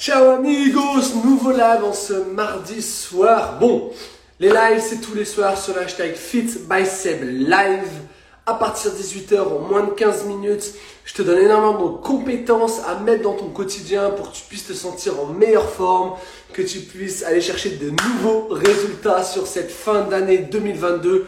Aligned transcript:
Ciao 0.00 0.30
amigos, 0.30 1.14
nouveau 1.26 1.50
live 1.50 1.84
en 1.84 1.92
ce 1.92 2.14
mardi 2.14 2.80
soir. 2.80 3.58
Bon, 3.60 3.90
les 4.38 4.48
lives 4.48 4.80
c'est 4.80 5.02
tous 5.02 5.14
les 5.14 5.26
soirs 5.26 5.60
sur 5.60 5.74
le 5.74 5.82
hashtag 5.82 6.16
Live. 7.22 7.90
À 8.46 8.54
partir 8.54 8.92
de 8.92 8.96
18h, 8.96 9.40
en 9.40 9.58
moins 9.58 9.82
de 9.84 9.90
15 9.90 10.24
minutes, 10.24 10.72
je 11.04 11.12
te 11.12 11.20
donne 11.20 11.40
énormément 11.40 11.90
de 11.90 11.98
compétences 11.98 12.80
à 12.88 12.98
mettre 12.98 13.24
dans 13.24 13.34
ton 13.34 13.50
quotidien 13.50 14.08
pour 14.08 14.30
que 14.30 14.36
tu 14.36 14.44
puisses 14.48 14.68
te 14.68 14.72
sentir 14.72 15.20
en 15.20 15.26
meilleure 15.26 15.68
forme, 15.68 16.12
que 16.54 16.62
tu 16.62 16.78
puisses 16.78 17.22
aller 17.22 17.42
chercher 17.42 17.72
de 17.72 17.90
nouveaux 17.90 18.48
résultats 18.50 19.22
sur 19.22 19.46
cette 19.46 19.70
fin 19.70 20.04
d'année 20.04 20.38
2022 20.38 21.26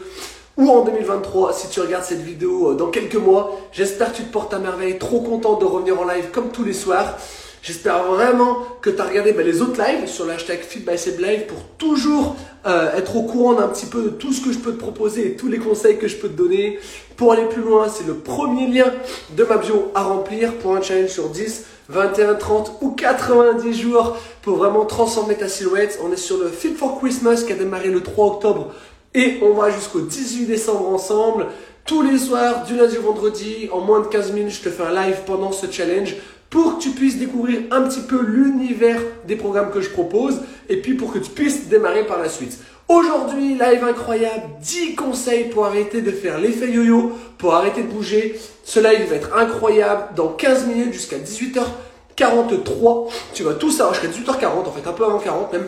ou 0.57 0.71
en 0.71 0.83
2023 0.83 1.53
si 1.53 1.69
tu 1.69 1.79
regardes 1.79 2.05
cette 2.05 2.23
vidéo 2.23 2.71
euh, 2.71 2.73
dans 2.73 2.87
quelques 2.87 3.17
mois. 3.17 3.55
J'espère 3.71 4.13
que 4.13 4.17
tu 4.17 4.23
te 4.23 4.31
portes 4.31 4.55
à 4.55 4.57
merveille, 4.57 4.97
trop 4.97 5.21
content 5.21 5.59
de 5.59 5.65
revenir 5.65 6.01
en 6.01 6.05
live 6.05 6.31
comme 6.31 6.49
tous 6.49 6.63
les 6.63 6.73
soirs. 6.73 7.19
J'espère 7.63 8.03
vraiment 8.03 8.57
que 8.81 8.89
tu 8.89 8.99
as 8.99 9.05
regardé 9.05 9.31
bah, 9.31 9.41
les 9.41 9.61
autres 9.61 9.81
lives 9.81 10.09
sur 10.09 10.25
l'hashtag 10.25 10.59
Live 10.85 11.45
pour 11.45 11.63
toujours 11.77 12.35
euh, 12.67 12.93
être 12.97 13.15
au 13.15 13.23
courant 13.23 13.53
d'un 13.53 13.69
petit 13.69 13.85
peu 13.85 14.03
de 14.03 14.09
tout 14.09 14.33
ce 14.33 14.41
que 14.41 14.51
je 14.51 14.59
peux 14.59 14.73
te 14.73 14.77
proposer 14.79 15.27
et 15.27 15.35
tous 15.37 15.47
les 15.47 15.59
conseils 15.59 15.97
que 15.97 16.09
je 16.09 16.17
peux 16.17 16.27
te 16.27 16.35
donner. 16.35 16.77
Pour 17.15 17.31
aller 17.31 17.45
plus 17.45 17.61
loin, 17.61 17.87
c'est 17.87 18.05
le 18.05 18.15
premier 18.15 18.67
lien 18.67 18.91
de 19.37 19.43
ma 19.45 19.55
bio 19.55 19.93
à 19.95 20.03
remplir 20.03 20.51
pour 20.55 20.75
un 20.75 20.81
challenge 20.81 21.11
sur 21.11 21.29
10, 21.29 21.63
21, 21.87 22.35
30 22.35 22.79
ou 22.81 22.91
90 22.91 23.73
jours 23.73 24.17
pour 24.41 24.57
vraiment 24.57 24.83
transformer 24.83 25.35
ta 25.35 25.47
silhouette. 25.47 25.99
On 26.03 26.11
est 26.11 26.17
sur 26.17 26.39
le 26.39 26.49
Fit 26.49 26.73
for 26.73 26.99
Christmas 26.99 27.43
qui 27.47 27.53
a 27.53 27.55
démarré 27.55 27.87
le 27.87 28.03
3 28.03 28.27
octobre 28.27 28.73
et 29.13 29.39
on 29.41 29.53
va 29.53 29.69
jusqu'au 29.69 30.01
18 30.01 30.47
décembre 30.47 30.89
ensemble. 30.89 31.45
Tous 31.85 32.01
les 32.01 32.17
soirs, 32.17 32.63
du 32.65 32.75
lundi 32.75 32.97
au 32.97 33.01
vendredi, 33.03 33.69
en 33.71 33.79
moins 33.81 33.99
de 34.01 34.07
15 34.07 34.31
minutes, 34.31 34.53
je 34.53 34.61
te 34.61 34.69
fais 34.69 34.83
un 34.83 34.93
live 34.93 35.17
pendant 35.25 35.51
ce 35.53 35.69
challenge 35.69 36.15
pour 36.53 36.77
que 36.77 36.83
tu 36.83 36.91
puisses 36.91 37.17
découvrir 37.17 37.61
un 37.71 37.81
petit 37.81 38.01
peu 38.01 38.21
l'univers 38.21 39.01
des 39.25 39.35
programmes 39.35 39.71
que 39.71 39.81
je 39.81 39.89
propose 39.89 40.39
et 40.69 40.77
puis 40.77 40.93
pour 40.93 41.11
que 41.11 41.17
tu 41.17 41.31
puisses 41.31 41.67
démarrer 41.67 42.05
par 42.05 42.19
la 42.19 42.29
suite. 42.29 42.59
Aujourd'hui, 42.87 43.55
live 43.55 43.83
incroyable, 43.83 44.43
10 44.61 44.93
conseils 44.93 45.45
pour 45.45 45.65
arrêter 45.65 46.03
de 46.03 46.11
faire 46.11 46.37
l'effet 46.37 46.69
yo-yo, 46.69 47.11
pour 47.39 47.55
arrêter 47.55 47.81
de 47.81 47.87
bouger. 47.87 48.39
Ce 48.63 48.79
live 48.79 49.09
va 49.09 49.15
être 49.15 49.35
incroyable 49.35 50.09
dans 50.15 50.27
15 50.27 50.67
minutes 50.67 50.93
jusqu'à 50.93 51.17
18h43. 51.17 53.09
Tu 53.33 53.41
vas 53.41 53.55
tout 53.55 53.71
savoir, 53.71 53.95
jusqu'à 53.95 54.09
18h40 54.09 54.67
en 54.67 54.71
fait, 54.71 54.87
un 54.87 54.93
peu 54.93 55.05
avant 55.05 55.17
40 55.17 55.53
même. 55.53 55.65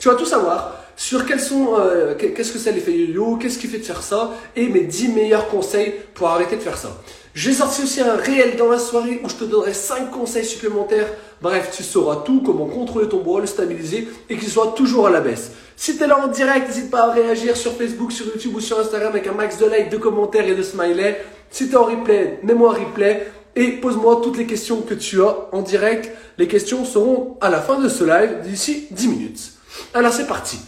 Tu 0.00 0.08
vas 0.08 0.16
tout 0.16 0.26
savoir 0.26 0.74
sur 0.96 1.26
quels 1.26 1.38
sont, 1.38 1.76
euh, 1.78 2.16
qu'est-ce 2.16 2.50
que 2.50 2.58
c'est 2.58 2.72
l'effet 2.72 2.90
yo-yo, 2.92 3.36
qu'est-ce 3.36 3.60
qui 3.60 3.68
fait 3.68 3.78
de 3.78 3.84
faire 3.84 4.02
ça, 4.02 4.32
et 4.56 4.66
mes 4.66 4.82
10 4.82 5.10
meilleurs 5.10 5.46
conseils 5.46 5.94
pour 6.12 6.26
arrêter 6.26 6.56
de 6.56 6.60
faire 6.60 6.76
ça. 6.76 6.90
J'ai 7.34 7.52
sorti 7.52 7.82
aussi 7.82 8.00
un 8.00 8.14
réel 8.14 8.54
dans 8.56 8.68
la 8.68 8.78
soirée 8.78 9.20
où 9.24 9.28
je 9.28 9.34
te 9.34 9.44
donnerai 9.44 9.74
5 9.74 10.12
conseils 10.12 10.44
supplémentaires. 10.44 11.08
Bref, 11.42 11.72
tu 11.76 11.82
sauras 11.82 12.22
tout, 12.24 12.42
comment 12.42 12.66
contrôler 12.66 13.08
ton 13.08 13.22
bras, 13.22 13.40
le 13.40 13.46
stabiliser 13.46 14.06
et 14.30 14.36
qu'il 14.38 14.48
soit 14.48 14.72
toujours 14.76 15.08
à 15.08 15.10
la 15.10 15.20
baisse. 15.20 15.50
Si 15.74 15.96
tu 15.96 16.04
es 16.04 16.06
là 16.06 16.24
en 16.24 16.28
direct, 16.28 16.68
n'hésite 16.68 16.92
pas 16.92 17.08
à 17.08 17.12
réagir 17.12 17.56
sur 17.56 17.72
Facebook, 17.72 18.12
sur 18.12 18.26
YouTube 18.26 18.54
ou 18.54 18.60
sur 18.60 18.78
Instagram 18.78 19.10
avec 19.10 19.26
un 19.26 19.32
max 19.32 19.58
de 19.58 19.66
likes, 19.66 19.90
de 19.90 19.96
commentaires 19.96 20.46
et 20.46 20.54
de 20.54 20.62
smileys. 20.62 21.16
Si 21.50 21.66
tu 21.66 21.72
es 21.72 21.76
en 21.76 21.86
replay, 21.86 22.38
mets-moi 22.44 22.70
un 22.70 22.84
replay 22.84 23.26
et 23.56 23.72
pose-moi 23.72 24.20
toutes 24.22 24.38
les 24.38 24.46
questions 24.46 24.82
que 24.82 24.94
tu 24.94 25.20
as 25.20 25.48
en 25.50 25.62
direct. 25.62 26.12
Les 26.38 26.46
questions 26.46 26.84
seront 26.84 27.36
à 27.40 27.50
la 27.50 27.60
fin 27.60 27.80
de 27.80 27.88
ce 27.88 28.04
live 28.04 28.42
d'ici 28.44 28.86
10 28.92 29.08
minutes. 29.08 29.52
Alors 29.92 30.12
c'est 30.12 30.28
parti. 30.28 30.58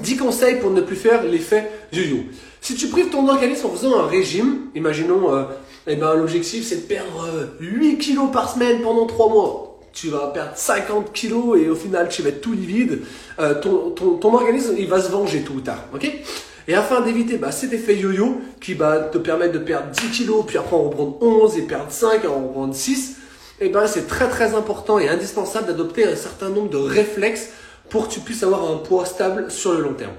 10 0.00 0.16
conseils 0.16 0.60
pour 0.60 0.70
ne 0.70 0.80
plus 0.80 0.96
faire 0.96 1.24
l'effet 1.24 1.70
yo-yo. 1.92 2.18
Si 2.60 2.76
tu 2.76 2.86
prives 2.86 3.08
ton 3.08 3.28
organisme 3.28 3.66
en 3.66 3.70
faisant 3.70 3.98
un 3.98 4.06
régime, 4.06 4.68
imaginons, 4.76 5.34
euh, 5.34 5.42
eh 5.86 5.96
ben, 5.96 6.14
l'objectif 6.14 6.66
c'est 6.66 6.76
de 6.76 6.80
perdre 6.82 7.28
8 7.60 7.94
euh, 7.94 7.98
kilos 7.98 8.30
par 8.32 8.52
semaine 8.52 8.82
pendant 8.82 9.06
3 9.06 9.28
mois. 9.28 9.80
Tu 9.92 10.08
vas 10.08 10.28
perdre 10.28 10.52
50 10.54 11.12
kilos 11.12 11.58
et 11.58 11.68
au 11.68 11.74
final 11.74 12.08
tu 12.08 12.22
vas 12.22 12.30
être 12.30 12.40
tout 12.40 12.52
livide. 12.52 13.00
Euh, 13.38 13.60
ton, 13.60 13.90
ton, 13.90 14.14
ton, 14.14 14.34
organisme 14.34 14.74
il 14.78 14.88
va 14.88 15.00
se 15.00 15.10
venger 15.10 15.42
tout 15.42 15.54
ou 15.54 15.60
tard. 15.60 15.84
ok? 15.94 16.10
Et 16.68 16.74
afin 16.74 17.00
d'éviter 17.00 17.38
bah, 17.38 17.50
cet 17.50 17.72
effet 17.72 17.96
yo-yo 17.96 18.40
qui 18.60 18.74
va 18.74 19.00
te 19.00 19.18
permettre 19.18 19.52
de 19.52 19.58
perdre 19.58 19.90
10 19.90 20.10
kilos, 20.10 20.44
puis 20.46 20.58
après 20.58 20.76
en 20.76 20.84
reprendre 20.84 21.20
11 21.20 21.58
et 21.58 21.62
perdre 21.62 21.90
5 21.90 22.24
et 22.24 22.26
en 22.28 22.46
reprendre 22.46 22.74
6, 22.74 23.16
et 23.60 23.66
eh 23.66 23.68
ben, 23.68 23.86
c'est 23.86 24.06
très 24.06 24.28
très 24.28 24.54
important 24.54 24.98
et 24.98 25.08
indispensable 25.08 25.66
d'adopter 25.66 26.04
un 26.04 26.16
certain 26.16 26.48
nombre 26.48 26.70
de 26.70 26.78
réflexes 26.78 27.50
pour 27.90 28.08
que 28.08 28.14
tu 28.14 28.20
puisses 28.20 28.42
avoir 28.42 28.70
un 28.70 28.78
poids 28.78 29.04
stable 29.04 29.50
sur 29.50 29.72
le 29.72 29.82
long 29.82 29.94
terme. 29.94 30.14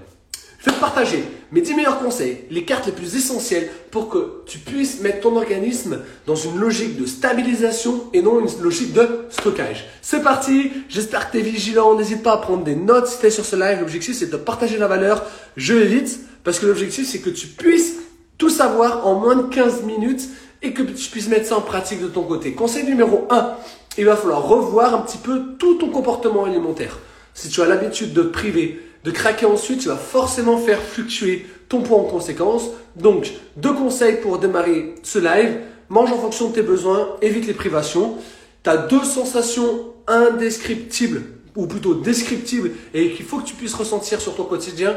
Te 0.63 0.72
partager 0.72 1.25
mes 1.51 1.59
10 1.59 1.75
meilleurs 1.75 2.00
conseils, 2.00 2.38
les 2.50 2.63
cartes 2.63 2.85
les 2.85 2.94
plus 2.94 3.16
essentielles 3.16 3.69
pour 3.91 4.07
que 4.07 4.44
tu 4.46 4.59
puisses 4.59 5.01
mettre 5.01 5.19
ton 5.19 5.35
organisme 5.35 6.00
dans 6.25 6.35
une 6.35 6.57
logique 6.57 6.97
de 6.97 7.06
stabilisation 7.06 8.06
et 8.13 8.22
non 8.22 8.40
une 8.40 8.47
logique 8.62 8.94
de 8.94 9.25
stockage. 9.29 9.85
C'est 10.02 10.23
parti, 10.23 10.72
j'espère 10.88 11.28
que 11.29 11.38
tu 11.38 11.40
es 11.40 11.50
vigilant, 11.50 11.96
n'hésite 11.96 12.23
pas 12.23 12.31
à 12.31 12.38
prendre 12.38 12.63
des 12.63 12.78
notes 12.78 13.07
si 13.07 13.19
tu 13.19 13.25
es 13.25 13.29
sur 13.29 13.44
ce 13.44 13.57
live. 13.57 13.81
L'objectif 13.81 14.16
c'est 14.16 14.31
de 14.31 14.38
partager 14.38 14.78
la 14.78 14.88
valeur, 14.88 15.25
je 15.57 15.73
vais 15.73 15.85
vite 15.85 16.22
parce 16.46 16.59
que 16.59 16.66
l'objectif 16.66 17.09
c'est 17.09 17.19
que 17.19 17.29
tu 17.29 17.47
puisses 17.47 17.96
tout 18.38 18.50
savoir 18.50 19.06
en 19.06 19.19
moins 19.19 19.35
de 19.35 19.44
15 19.44 19.84
minutes 19.84 20.29
et 20.62 20.72
que 20.72 20.81
tu 20.81 21.09
puisses 21.09 21.28
mettre 21.28 21.47
ça 21.47 21.57
en 21.57 21.62
pratique 21.62 22.02
de 22.02 22.07
ton 22.07 22.23
côté. 22.23 22.53
Conseil 22.53 22.85
numéro 22.85 23.28
1, 23.29 23.52
il 23.97 24.06
va 24.06 24.16
falloir 24.16 24.47
revoir 24.47 24.96
un 24.96 25.02
petit 25.02 25.18
peu 25.18 25.41
tout 25.59 25.75
ton 25.75 25.90
comportement 25.90 26.46
alimentaire. 26.46 27.00
Si 27.34 27.50
tu 27.50 27.62
as 27.62 27.66
l'habitude 27.66 28.13
de 28.13 28.23
te 28.23 28.28
priver, 28.28 28.79
de 29.03 29.12
craquer 29.12 29.46
ensuite, 29.46 29.81
tu 29.81 29.90
vas 29.90 29.97
forcément 29.97 30.58
faire 30.58 30.81
fluctuer 30.81 31.46
ton 31.68 31.81
poids 31.81 31.97
en 31.97 32.03
conséquence. 32.03 32.64
Donc, 32.96 33.31
deux 33.58 33.74
conseils 33.74 34.18
pour 34.18 34.40
démarrer 34.40 34.96
ce 35.03 35.19
live. 35.19 35.59
Mange 35.90 36.12
en 36.12 36.18
fonction 36.18 36.50
de 36.50 36.56
tes 36.56 36.62
besoins, 36.62 37.09
évite 37.22 37.46
les 37.46 37.53
privations. 37.53 38.16
Tu 38.64 38.69
as 38.69 38.78
deux 38.78 39.03
sensations 39.03 39.94
indescriptibles, 40.08 41.24
ou 41.56 41.68
plutôt 41.68 41.96
descriptibles, 41.96 42.72
et 42.94 43.12
qu'il 43.12 43.25
faut 43.25 43.40
que 43.40 43.46
tu 43.46 43.56
puisses 43.56 43.74
ressentir 43.74 44.22
sur 44.22 44.36
ton 44.36 44.46
quotidien, 44.46 44.96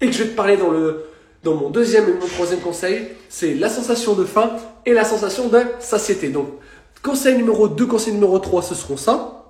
et 0.00 0.06
que 0.06 0.12
je 0.12 0.24
vais 0.24 0.28
te 0.30 0.36
parler 0.36 0.58
dans, 0.58 0.70
le, 0.70 1.04
dans 1.42 1.54
mon 1.54 1.70
deuxième 1.70 2.08
et 2.08 2.12
mon 2.12 2.26
troisième 2.26 2.60
conseil. 2.60 3.08
C'est 3.30 3.54
la 3.54 3.70
sensation 3.70 4.12
de 4.12 4.24
faim 4.24 4.50
et 4.84 4.92
la 4.92 5.04
sensation 5.04 5.48
de 5.48 5.58
satiété. 5.80 6.28
Donc, 6.28 6.48
conseil 7.02 7.36
numéro 7.36 7.68
2, 7.68 7.86
conseil 7.86 8.12
numéro 8.12 8.38
3, 8.38 8.62
ce 8.62 8.74
seront 8.74 8.98
ça. 8.98 9.44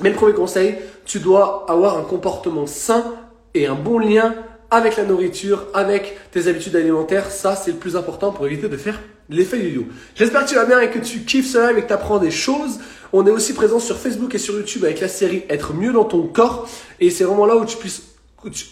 Mais 0.00 0.10
le 0.10 0.16
premier 0.16 0.34
conseil, 0.34 0.76
tu 1.04 1.20
dois 1.20 1.66
avoir 1.68 1.96
un 1.98 2.02
comportement 2.02 2.66
sain 2.66 3.04
et 3.54 3.66
un 3.66 3.74
bon 3.74 3.98
lien 3.98 4.34
avec 4.70 4.96
la 4.96 5.04
nourriture, 5.04 5.66
avec 5.74 6.16
tes 6.30 6.48
habitudes 6.48 6.74
alimentaires. 6.76 7.30
Ça, 7.30 7.54
c'est 7.56 7.72
le 7.72 7.76
plus 7.76 7.96
important 7.96 8.32
pour 8.32 8.46
éviter 8.46 8.68
de 8.68 8.76
faire 8.76 9.00
l'effet 9.28 9.58
yo-yo. 9.58 9.84
J'espère 10.14 10.44
que 10.44 10.48
tu 10.48 10.54
vas 10.54 10.64
bien 10.64 10.80
et 10.80 10.90
que 10.90 10.98
tu 10.98 11.20
kiffes 11.20 11.50
ce 11.50 11.58
live 11.58 11.78
et 11.78 11.82
que 11.82 11.88
tu 11.88 11.92
apprends 11.92 12.18
des 12.18 12.30
choses. 12.30 12.78
On 13.12 13.26
est 13.26 13.30
aussi 13.30 13.52
présent 13.52 13.78
sur 13.78 13.98
Facebook 13.98 14.34
et 14.34 14.38
sur 14.38 14.54
YouTube 14.54 14.84
avec 14.84 15.00
la 15.00 15.08
série 15.08 15.44
Être 15.50 15.74
mieux 15.74 15.92
dans 15.92 16.04
ton 16.04 16.26
corps. 16.26 16.68
Et 17.00 17.10
c'est 17.10 17.24
vraiment 17.24 17.46
là 17.46 17.56
où 17.56 17.64
tu 17.66 17.76
puisses, 17.76 18.02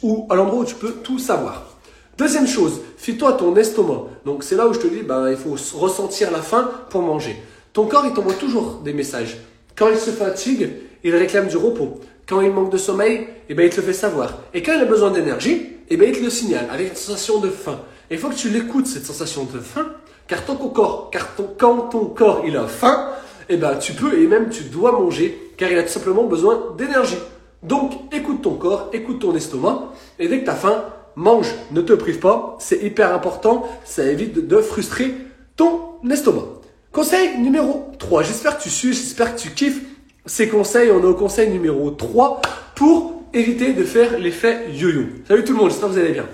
ou 0.02 0.26
à 0.30 0.36
l'endroit 0.36 0.60
où 0.60 0.64
tu 0.64 0.74
peux 0.74 0.92
tout 0.92 1.18
savoir. 1.18 1.78
Deuxième 2.16 2.46
chose, 2.46 2.80
fais-toi 2.96 3.34
ton 3.34 3.54
estomac. 3.56 4.04
Donc 4.24 4.44
c'est 4.44 4.56
là 4.56 4.66
où 4.66 4.74
je 4.74 4.78
te 4.78 4.86
dis, 4.86 5.02
ben, 5.02 5.30
il 5.30 5.36
faut 5.36 5.56
ressentir 5.78 6.30
la 6.30 6.42
faim 6.42 6.70
pour 6.90 7.02
manger. 7.02 7.36
Ton 7.72 7.86
corps, 7.86 8.04
il 8.06 8.12
t'envoie 8.12 8.34
toujours 8.34 8.80
des 8.84 8.92
messages. 8.92 9.36
Quand 9.76 9.88
il 9.90 9.98
se 9.98 10.10
fatigue, 10.10 10.70
il 11.04 11.14
réclame 11.14 11.48
du 11.48 11.56
repos. 11.56 12.00
Quand 12.30 12.42
il 12.42 12.52
manque 12.52 12.70
de 12.70 12.78
sommeil, 12.78 13.26
eh 13.48 13.54
ben, 13.54 13.66
il 13.66 13.70
te 13.70 13.80
le 13.80 13.82
fait 13.82 13.92
savoir. 13.92 14.38
Et 14.54 14.62
quand 14.62 14.72
il 14.72 14.80
a 14.80 14.84
besoin 14.84 15.10
d'énergie, 15.10 15.66
eh 15.88 15.96
ben, 15.96 16.08
il 16.08 16.16
te 16.16 16.22
le 16.22 16.30
signale 16.30 16.68
avec 16.70 16.90
une 16.90 16.94
sensation 16.94 17.40
de 17.40 17.48
faim. 17.48 17.80
il 18.08 18.18
faut 18.18 18.28
que 18.28 18.36
tu 18.36 18.50
l'écoutes, 18.50 18.86
cette 18.86 19.04
sensation 19.04 19.48
de 19.52 19.58
faim, 19.58 19.88
car 20.28 20.44
ton 20.44 20.54
corps, 20.54 21.10
car 21.10 21.34
ton, 21.34 21.50
quand 21.58 21.88
ton 21.88 22.04
corps 22.04 22.44
il 22.46 22.56
a 22.56 22.68
faim, 22.68 23.08
eh 23.48 23.56
ben, 23.56 23.74
tu 23.78 23.94
peux 23.94 24.16
et 24.16 24.28
même 24.28 24.48
tu 24.48 24.62
dois 24.62 24.92
manger, 24.92 25.52
car 25.56 25.72
il 25.72 25.78
a 25.78 25.82
tout 25.82 25.88
simplement 25.88 26.22
besoin 26.22 26.72
d'énergie. 26.78 27.18
Donc, 27.64 27.94
écoute 28.12 28.42
ton 28.42 28.54
corps, 28.54 28.90
écoute 28.92 29.18
ton 29.18 29.34
estomac, 29.34 29.88
et 30.20 30.28
dès 30.28 30.38
que 30.38 30.44
tu 30.44 30.50
as 30.50 30.54
faim, 30.54 30.84
mange, 31.16 31.52
ne 31.72 31.80
te 31.80 31.94
prive 31.94 32.20
pas, 32.20 32.56
c'est 32.60 32.80
hyper 32.80 33.12
important, 33.12 33.66
ça 33.84 34.04
évite 34.04 34.46
de 34.46 34.56
frustrer 34.60 35.16
ton 35.56 35.98
estomac. 36.08 36.44
Conseil 36.92 37.38
numéro 37.40 37.90
3, 37.98 38.22
j'espère 38.22 38.56
que 38.56 38.62
tu 38.62 38.70
suis, 38.70 38.92
j'espère 38.92 39.34
que 39.34 39.40
tu 39.40 39.50
kiffes 39.50 39.82
ces 40.26 40.48
conseils, 40.48 40.90
on 40.90 41.00
est 41.00 41.06
au 41.06 41.14
conseil 41.14 41.50
numéro 41.50 41.90
3 41.90 42.42
pour 42.74 43.22
éviter 43.32 43.72
de 43.72 43.84
faire 43.84 44.18
l'effet 44.18 44.66
yo-yo. 44.72 45.02
Salut 45.26 45.44
tout 45.44 45.52
le 45.52 45.58
monde, 45.58 45.70
j'espère 45.70 45.88
que 45.88 45.94
vous 45.94 46.00
allez 46.00 46.12
bien. 46.12 46.26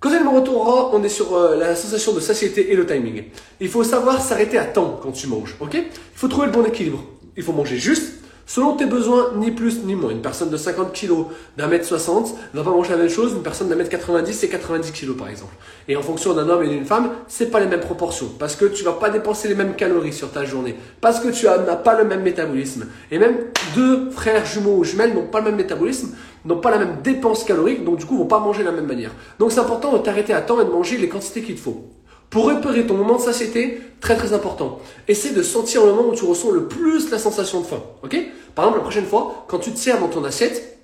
Conseil 0.00 0.18
numéro 0.18 0.40
3, 0.40 0.90
on 0.94 1.02
est 1.04 1.08
sur 1.08 1.36
euh, 1.36 1.56
la 1.56 1.76
sensation 1.76 2.12
de 2.12 2.20
satiété 2.20 2.72
et 2.72 2.76
le 2.76 2.84
timing. 2.84 3.24
Il 3.60 3.68
faut 3.68 3.84
savoir 3.84 4.20
s'arrêter 4.20 4.58
à 4.58 4.64
temps 4.64 4.98
quand 5.00 5.12
tu 5.12 5.28
manges, 5.28 5.56
ok? 5.60 5.74
Il 5.74 5.84
faut 6.14 6.28
trouver 6.28 6.46
le 6.46 6.52
bon 6.52 6.64
équilibre. 6.64 7.04
Il 7.36 7.42
faut 7.42 7.52
manger 7.52 7.76
juste, 7.76 8.21
Selon 8.54 8.76
tes 8.76 8.84
besoins, 8.84 9.30
ni 9.36 9.50
plus 9.50 9.82
ni 9.82 9.94
moins. 9.94 10.10
Une 10.10 10.20
personne 10.20 10.50
de 10.50 10.58
50 10.58 10.92
kg, 10.92 11.24
d'un 11.56 11.68
mètre 11.68 11.86
60, 11.86 12.34
ne 12.52 12.58
va 12.58 12.64
pas 12.70 12.76
manger 12.76 12.90
la 12.90 12.98
même 12.98 13.08
chose 13.08 13.32
une 13.32 13.42
personne 13.42 13.70
d'un 13.70 13.76
mètre 13.76 13.88
90 13.88 14.44
et 14.44 14.48
90 14.50 14.92
kg 14.92 15.16
par 15.16 15.30
exemple. 15.30 15.54
Et 15.88 15.96
en 15.96 16.02
fonction 16.02 16.34
d'un 16.34 16.46
homme 16.50 16.62
et 16.62 16.68
d'une 16.68 16.84
femme, 16.84 17.12
c'est 17.28 17.50
pas 17.50 17.60
les 17.60 17.66
mêmes 17.66 17.80
proportions. 17.80 18.28
Parce 18.38 18.54
que 18.54 18.66
tu 18.66 18.84
vas 18.84 18.92
pas 18.92 19.08
dépenser 19.08 19.48
les 19.48 19.54
mêmes 19.54 19.74
calories 19.74 20.12
sur 20.12 20.30
ta 20.30 20.44
journée. 20.44 20.76
Parce 21.00 21.18
que 21.20 21.28
tu 21.28 21.46
n'as 21.46 21.76
pas 21.76 21.96
le 21.96 22.04
même 22.04 22.20
métabolisme. 22.20 22.88
Et 23.10 23.18
même 23.18 23.36
deux 23.74 24.10
frères 24.10 24.44
jumeaux 24.44 24.76
ou 24.76 24.84
jumelles 24.84 25.14
n'ont 25.14 25.28
pas 25.28 25.38
le 25.38 25.46
même 25.46 25.56
métabolisme, 25.56 26.14
n'ont 26.44 26.60
pas 26.60 26.70
la 26.70 26.78
même 26.78 26.96
dépense 27.02 27.44
calorique, 27.44 27.86
donc 27.86 28.00
du 28.00 28.04
coup 28.04 28.18
vont 28.18 28.26
pas 28.26 28.40
manger 28.40 28.60
de 28.60 28.68
la 28.68 28.72
même 28.72 28.86
manière. 28.86 29.12
Donc 29.38 29.50
c'est 29.50 29.60
important 29.60 29.94
de 29.94 29.98
t'arrêter 30.02 30.34
à 30.34 30.42
temps 30.42 30.60
et 30.60 30.66
de 30.66 30.70
manger 30.70 30.98
les 30.98 31.08
quantités 31.08 31.40
qu'il 31.40 31.54
te 31.54 31.60
faut. 31.62 31.86
Pour 32.32 32.46
repérer 32.46 32.86
ton 32.86 32.94
moment 32.94 33.16
de 33.16 33.20
satiété, 33.20 33.78
très 34.00 34.16
très 34.16 34.32
important. 34.32 34.80
Essaie 35.06 35.34
de 35.34 35.42
sentir 35.42 35.84
le 35.84 35.92
moment 35.92 36.08
où 36.08 36.14
tu 36.14 36.24
ressens 36.24 36.50
le 36.50 36.66
plus 36.66 37.10
la 37.10 37.18
sensation 37.18 37.60
de 37.60 37.66
faim. 37.66 37.82
Ok? 38.02 38.16
Par 38.54 38.64
exemple, 38.64 38.78
la 38.78 38.82
prochaine 38.84 39.04
fois, 39.04 39.44
quand 39.48 39.58
tu 39.58 39.70
te 39.70 39.78
sers 39.78 40.00
dans 40.00 40.08
ton 40.08 40.24
assiette, 40.24 40.78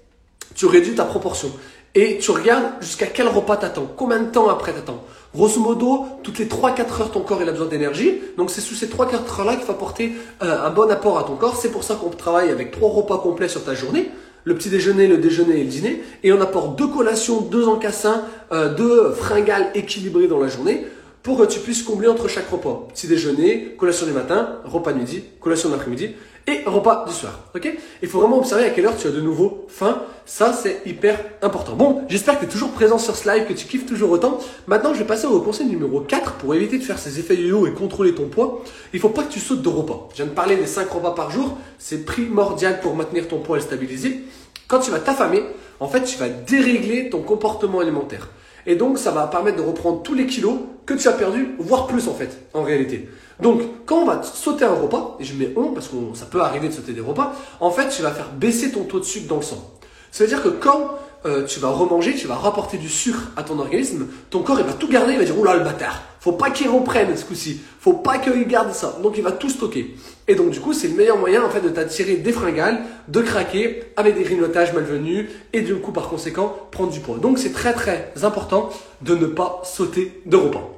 tu 0.54 0.66
réduis 0.66 0.94
ta 0.94 1.06
proportion. 1.06 1.50
Et 1.94 2.18
tu 2.18 2.32
regardes 2.32 2.66
jusqu'à 2.82 3.06
quel 3.06 3.28
repas 3.28 3.56
t'attends. 3.56 3.90
Combien 3.96 4.20
de 4.20 4.30
temps 4.30 4.50
après 4.50 4.74
t'attends 4.74 5.02
Grosso 5.34 5.58
modo, 5.58 6.04
toutes 6.22 6.38
les 6.38 6.44
3-4 6.44 7.00
heures, 7.00 7.10
ton 7.10 7.20
corps 7.20 7.40
il 7.40 7.48
a 7.48 7.52
besoin 7.52 7.66
d'énergie. 7.66 8.20
Donc 8.36 8.50
c'est 8.50 8.60
sous 8.60 8.74
ces 8.74 8.86
3-4 8.86 9.40
heures-là 9.40 9.56
qu'il 9.56 9.64
faut 9.64 9.72
apporter 9.72 10.12
euh, 10.42 10.66
un 10.66 10.70
bon 10.70 10.90
apport 10.90 11.18
à 11.18 11.24
ton 11.24 11.36
corps. 11.36 11.56
C'est 11.56 11.70
pour 11.70 11.82
ça 11.82 11.94
qu'on 11.94 12.10
travaille 12.10 12.50
avec 12.50 12.72
trois 12.72 12.90
repas 12.90 13.16
complets 13.16 13.48
sur 13.48 13.64
ta 13.64 13.74
journée. 13.74 14.10
Le 14.44 14.54
petit 14.54 14.68
déjeuner, 14.68 15.06
le 15.06 15.16
déjeuner 15.16 15.60
et 15.60 15.64
le 15.64 15.70
dîner. 15.70 16.02
Et 16.24 16.30
on 16.30 16.40
apporte 16.42 16.76
deux 16.76 16.88
collations, 16.88 17.40
deux 17.40 17.66
encassins, 17.66 18.24
euh, 18.52 18.74
deux 18.74 19.12
fringales 19.12 19.70
équilibrées 19.74 20.28
dans 20.28 20.38
la 20.38 20.48
journée 20.48 20.86
pour 21.28 21.36
que 21.36 21.44
tu 21.44 21.60
puisses 21.60 21.82
combler 21.82 22.08
entre 22.08 22.26
chaque 22.26 22.48
repas. 22.48 22.86
Petit 22.88 23.06
déjeuner, 23.06 23.74
collation 23.76 24.06
du 24.06 24.12
matin, 24.12 24.60
repas 24.64 24.94
de 24.94 24.98
midi, 24.98 25.22
collation 25.40 25.68
de 25.68 25.74
l'après-midi 25.74 26.12
et 26.46 26.60
repas 26.64 27.04
du 27.06 27.12
soir. 27.12 27.40
Ok? 27.54 27.70
Il 28.00 28.08
faut 28.08 28.18
vraiment 28.18 28.38
observer 28.38 28.64
à 28.64 28.70
quelle 28.70 28.86
heure 28.86 28.96
tu 28.96 29.08
as 29.08 29.10
de 29.10 29.20
nouveau 29.20 29.66
faim. 29.68 30.00
Ça, 30.24 30.54
c'est 30.54 30.80
hyper 30.86 31.22
important. 31.42 31.74
Bon, 31.74 32.00
j'espère 32.08 32.36
que 32.36 32.46
tu 32.46 32.46
es 32.46 32.48
toujours 32.48 32.70
présent 32.70 32.96
sur 32.96 33.14
ce 33.14 33.30
live, 33.30 33.46
que 33.46 33.52
tu 33.52 33.66
kiffes 33.66 33.84
toujours 33.84 34.10
autant. 34.10 34.38
Maintenant, 34.66 34.94
je 34.94 35.00
vais 35.00 35.04
passer 35.04 35.26
au 35.26 35.38
conseil 35.42 35.66
numéro 35.66 36.00
4 36.00 36.36
pour 36.36 36.54
éviter 36.54 36.78
de 36.78 36.82
faire 36.82 36.98
ces 36.98 37.20
effets 37.20 37.36
yo-yo 37.36 37.66
et 37.66 37.72
contrôler 37.72 38.14
ton 38.14 38.28
poids. 38.28 38.64
Il 38.94 38.98
faut 38.98 39.10
pas 39.10 39.24
que 39.24 39.30
tu 39.30 39.38
sautes 39.38 39.60
de 39.60 39.68
repas. 39.68 40.08
Je 40.12 40.22
viens 40.22 40.26
de 40.26 40.30
parler 40.30 40.56
des 40.56 40.66
5 40.66 40.88
repas 40.88 41.10
par 41.10 41.30
jour. 41.30 41.58
C'est 41.78 42.06
primordial 42.06 42.80
pour 42.80 42.96
maintenir 42.96 43.28
ton 43.28 43.40
poids 43.40 43.58
et 43.58 43.60
le 43.60 43.66
stabiliser. 43.66 44.20
Quand 44.66 44.78
tu 44.78 44.90
vas 44.90 45.00
t'affamer, 45.00 45.42
en 45.78 45.88
fait, 45.88 46.04
tu 46.04 46.16
vas 46.16 46.30
dérégler 46.30 47.10
ton 47.10 47.20
comportement 47.20 47.80
alimentaire. 47.80 48.30
Et 48.68 48.76
donc, 48.76 48.98
ça 48.98 49.10
va 49.10 49.26
permettre 49.26 49.56
de 49.56 49.62
reprendre 49.62 50.02
tous 50.02 50.14
les 50.14 50.26
kilos 50.26 50.58
que 50.84 50.92
tu 50.92 51.08
as 51.08 51.12
perdus, 51.12 51.54
voire 51.58 51.86
plus 51.86 52.06
en 52.06 52.12
fait, 52.12 52.44
en 52.52 52.62
réalité. 52.62 53.08
Donc, 53.40 53.62
quand 53.86 54.00
on 54.00 54.04
va 54.04 54.22
sauter 54.22 54.66
un 54.66 54.74
repas, 54.74 55.16
et 55.18 55.24
je 55.24 55.34
mets 55.34 55.54
on 55.56 55.72
parce 55.72 55.88
que 55.88 55.96
ça 56.12 56.26
peut 56.26 56.42
arriver 56.42 56.68
de 56.68 56.74
sauter 56.74 56.92
des 56.92 57.00
repas, 57.00 57.34
en 57.60 57.70
fait, 57.70 57.88
tu 57.88 58.02
vas 58.02 58.10
faire 58.10 58.28
baisser 58.30 58.70
ton 58.70 58.84
taux 58.84 59.00
de 59.00 59.04
sucre 59.04 59.26
dans 59.26 59.36
le 59.36 59.42
sang. 59.42 59.72
Ça 60.12 60.22
veut 60.22 60.28
dire 60.28 60.42
que 60.42 60.50
quand 60.50 60.98
euh, 61.24 61.46
tu 61.46 61.60
vas 61.60 61.70
remanger, 61.70 62.14
tu 62.14 62.26
vas 62.26 62.34
rapporter 62.34 62.76
du 62.76 62.90
sucre 62.90 63.30
à 63.38 63.42
ton 63.42 63.58
organisme, 63.58 64.06
ton 64.28 64.42
corps 64.42 64.60
il 64.60 64.66
va 64.66 64.74
tout 64.74 64.88
garder, 64.88 65.14
il 65.14 65.18
va 65.18 65.24
dire 65.24 65.38
oula 65.38 65.56
le 65.56 65.64
bâtard, 65.64 66.02
faut 66.20 66.32
pas 66.32 66.50
qu'il 66.50 66.68
reprenne 66.68 67.16
ce 67.16 67.24
coup-ci, 67.24 67.60
faut 67.80 67.94
pas 67.94 68.18
qu'il 68.18 68.46
garde 68.46 68.72
ça, 68.72 68.98
donc 69.02 69.14
il 69.16 69.22
va 69.22 69.32
tout 69.32 69.48
stocker. 69.48 69.94
Et 70.26 70.34
donc 70.34 70.50
du 70.50 70.60
coup 70.60 70.72
c'est 70.72 70.88
le 70.88 70.94
meilleur 70.94 71.18
moyen 71.18 71.44
en 71.44 71.50
fait 71.50 71.60
de 71.60 71.68
t'attirer 71.68 72.16
des 72.16 72.32
fringales, 72.32 72.80
de 73.08 73.20
craquer 73.20 73.84
avec 73.96 74.16
des 74.16 74.22
grignotages 74.22 74.72
malvenus 74.72 75.26
et 75.52 75.62
du 75.62 75.74
coup 75.76 75.92
par 75.92 76.08
conséquent 76.08 76.54
prendre 76.70 76.90
du 76.90 77.00
poids. 77.00 77.18
Donc 77.18 77.38
c'est 77.38 77.52
très 77.52 77.72
très 77.72 78.12
important 78.22 78.70
de 79.02 79.14
ne 79.14 79.26
pas 79.26 79.62
sauter 79.64 80.20
de 80.26 80.36
repas. 80.36 80.68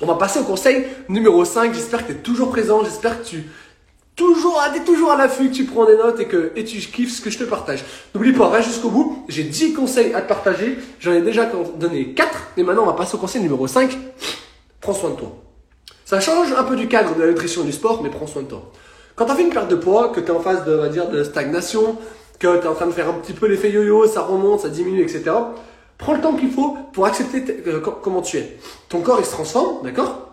On 0.00 0.06
va 0.06 0.14
passer 0.14 0.38
au 0.40 0.44
conseil 0.44 0.84
numéro 1.08 1.44
5, 1.44 1.74
j'espère 1.74 2.06
que 2.06 2.12
tu 2.12 2.18
es 2.18 2.22
toujours 2.22 2.50
présent, 2.50 2.82
j'espère 2.84 3.20
que 3.22 3.26
tu 3.26 3.44
toujours, 4.20 4.62
t'es 4.74 4.80
toujours 4.80 5.12
à 5.12 5.16
l'affût, 5.16 5.48
que 5.48 5.54
tu 5.54 5.64
prends 5.64 5.86
des 5.86 5.96
notes 5.96 6.20
et 6.20 6.26
que 6.26 6.52
et 6.54 6.64
tu 6.64 6.78
kiffes 6.78 7.16
ce 7.16 7.22
que 7.22 7.30
je 7.30 7.38
te 7.38 7.44
partage. 7.44 7.84
N'oublie 8.14 8.32
pas, 8.32 8.50
reste 8.50 8.68
jusqu'au 8.68 8.90
bout. 8.90 9.24
J'ai 9.28 9.44
10 9.44 9.72
conseils 9.72 10.12
à 10.12 10.20
te 10.20 10.28
partager. 10.28 10.76
J'en 11.00 11.12
ai 11.12 11.22
déjà 11.22 11.50
donné 11.78 12.12
4. 12.12 12.48
Et 12.58 12.62
maintenant, 12.62 12.82
on 12.82 12.86
va 12.86 12.92
passer 12.92 13.14
au 13.14 13.18
conseil 13.18 13.40
numéro 13.40 13.66
5. 13.66 13.96
Prends 14.80 14.94
soin 14.94 15.10
de 15.10 15.16
toi. 15.16 15.32
Ça 16.04 16.20
change 16.20 16.52
un 16.52 16.64
peu 16.64 16.76
du 16.76 16.88
cadre 16.88 17.14
de 17.14 17.22
la 17.22 17.28
nutrition 17.28 17.62
du 17.62 17.72
sport, 17.72 18.02
mais 18.02 18.10
prends 18.10 18.26
soin 18.26 18.42
de 18.42 18.48
toi. 18.48 18.72
Quand 19.14 19.26
tu 19.26 19.32
as 19.32 19.34
fait 19.34 19.42
une 19.42 19.50
perte 19.50 19.68
de 19.68 19.76
poids, 19.76 20.08
que 20.08 20.20
tu 20.20 20.26
es 20.26 20.30
en 20.30 20.40
phase 20.40 20.64
de, 20.64 20.74
on 20.74 20.80
va 20.80 20.88
dire, 20.88 21.08
de 21.08 21.22
stagnation, 21.22 21.98
que 22.38 22.58
tu 22.58 22.64
es 22.64 22.68
en 22.68 22.74
train 22.74 22.86
de 22.86 22.92
faire 22.92 23.08
un 23.08 23.14
petit 23.14 23.34
peu 23.34 23.46
l'effet 23.46 23.70
yo-yo, 23.70 24.06
ça 24.06 24.22
remonte, 24.22 24.60
ça 24.60 24.70
diminue, 24.70 25.02
etc. 25.02 25.30
Prends 25.98 26.14
le 26.14 26.20
temps 26.20 26.32
qu'il 26.32 26.50
faut 26.50 26.78
pour 26.94 27.04
accepter 27.04 27.62
euh, 27.66 27.80
comment 27.80 28.22
tu 28.22 28.38
es. 28.38 28.58
Ton 28.88 29.02
corps, 29.02 29.18
il 29.20 29.26
se 29.26 29.32
transforme, 29.32 29.84
d'accord? 29.84 30.30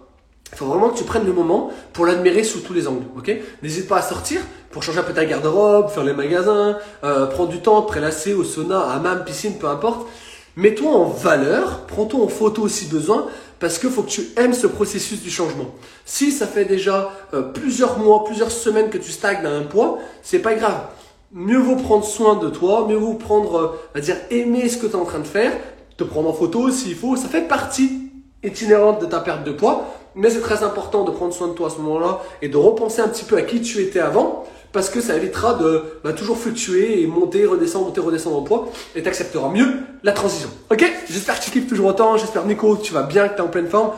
Il 0.54 0.58
faut 0.58 0.66
vraiment 0.66 0.90
que 0.90 0.98
tu 0.98 1.04
prennes 1.04 1.26
le 1.26 1.34
moment 1.34 1.70
pour 1.92 2.06
l'admirer 2.06 2.46
sous 2.46 2.62
tous 2.62 2.74
les 2.74 2.88
angles, 2.88 3.06
ok? 3.18 3.30
N'hésite 3.62 3.90
pas 3.90 3.98
à 3.98 4.02
sortir 4.02 4.40
pour 4.72 4.82
changer 4.82 5.00
un 5.00 5.04
peu 5.04 5.14
ta 5.14 5.26
garde-robe, 5.26 5.90
faire 5.90 6.06
les 6.06 6.14
magasins, 6.14 6.78
euh, 7.04 7.26
prendre 7.26 7.50
du 7.50 7.60
temps, 7.60 7.82
te 7.82 7.88
prélasser 7.90 8.34
au 8.34 8.46
sauna, 8.46 8.80
à 8.80 8.94
hammam, 8.94 9.26
piscine, 9.26 9.58
peu 9.60 9.68
importe. 9.68 10.08
Mets-toi 10.56 10.90
en 10.90 11.04
valeur, 11.04 11.82
prends-toi 11.88 12.24
en 12.24 12.28
photo 12.30 12.68
si 12.68 12.86
besoin, 12.86 13.28
parce 13.60 13.80
qu'il 13.80 13.90
faut 13.90 14.04
que 14.04 14.10
tu 14.10 14.28
aimes 14.38 14.54
ce 14.54 14.68
processus 14.68 15.22
du 15.22 15.30
changement. 15.30 15.76
Si 16.06 16.32
ça 16.32 16.48
fait 16.48 16.66
déjà 16.66 17.12
euh, 17.34 17.42
plusieurs 17.42 18.00
mois, 18.00 18.24
plusieurs 18.24 18.52
semaines 18.52 18.90
que 18.90 18.98
tu 18.98 19.12
stagnes 19.12 19.46
à 19.46 19.50
un 19.50 19.64
poids, 19.64 20.00
c'est 20.22 20.40
pas 20.40 20.54
grave. 20.54 20.88
Mieux 21.32 21.60
vaut 21.60 21.76
prendre 21.76 22.06
soin 22.06 22.36
de 22.36 22.50
toi, 22.50 22.86
mieux 22.88 22.96
vaut 22.96 23.16
prendre, 23.16 23.56
euh, 23.56 23.80
à 23.96 24.00
dire 24.00 24.16
aimer 24.30 24.70
ce 24.70 24.78
que 24.78 24.86
tu 24.86 24.94
es 24.94 24.96
en 24.96 25.06
train 25.06 25.20
de 25.20 25.28
faire, 25.28 25.52
te 25.98 26.04
prendre 26.04 26.30
en 26.30 26.34
photo 26.34 26.70
s'il 26.72 26.96
faut, 26.96 27.16
ça 27.16 27.28
fait 27.28 27.48
partie 27.48 28.12
itinérante 28.44 29.02
de 29.02 29.08
ta 29.08 29.20
perte 29.20 29.44
de 29.44 29.52
poids, 29.52 29.86
mais 30.16 30.30
c'est 30.30 30.42
très 30.42 30.64
important 30.64 31.04
de 31.04 31.12
prendre 31.12 31.34
soin 31.34 31.48
de 31.48 31.54
toi 31.54 31.68
à 31.68 31.70
ce 31.70 31.78
moment-là 31.78 32.22
et 32.42 32.50
de 32.50 32.58
repenser 32.58 33.02
un 33.02 33.08
petit 33.08 33.26
peu 33.26 33.38
à 33.38 33.42
qui 33.42 33.62
tu 33.62 33.82
étais 33.82 34.00
avant 34.00 34.46
parce 34.72 34.90
que 34.90 35.02
ça 35.02 35.16
évitera 35.16 35.54
de 35.56 35.84
bah, 36.04 36.14
toujours 36.14 36.38
fluctuer 36.38 37.02
et 37.02 37.08
monter, 37.08 37.46
redescendre, 37.46 37.86
monter, 37.86 38.02
redescendre 38.02 38.38
en 38.38 38.44
poids 38.44 38.70
et 38.96 39.02
tu 39.02 39.08
accepteras 39.08 39.50
mieux 39.50 39.68
la 40.04 40.12
transition. 40.12 40.50
Ok? 40.72 40.86
J'espère 41.10 41.40
que 41.40 41.46
tu 41.46 41.52
kiffes 41.52 41.68
toujours 41.68 41.88
autant, 41.88 42.18
j'espère 42.18 42.46
Nico 42.46 42.76
que 42.76 42.84
tu 42.84 42.94
vas 42.94 43.04
bien, 43.04 43.28
que 43.28 43.36
tu 43.36 43.40
es 43.40 43.46
en 43.46 43.50
pleine 43.50 43.68
forme. 43.68 43.92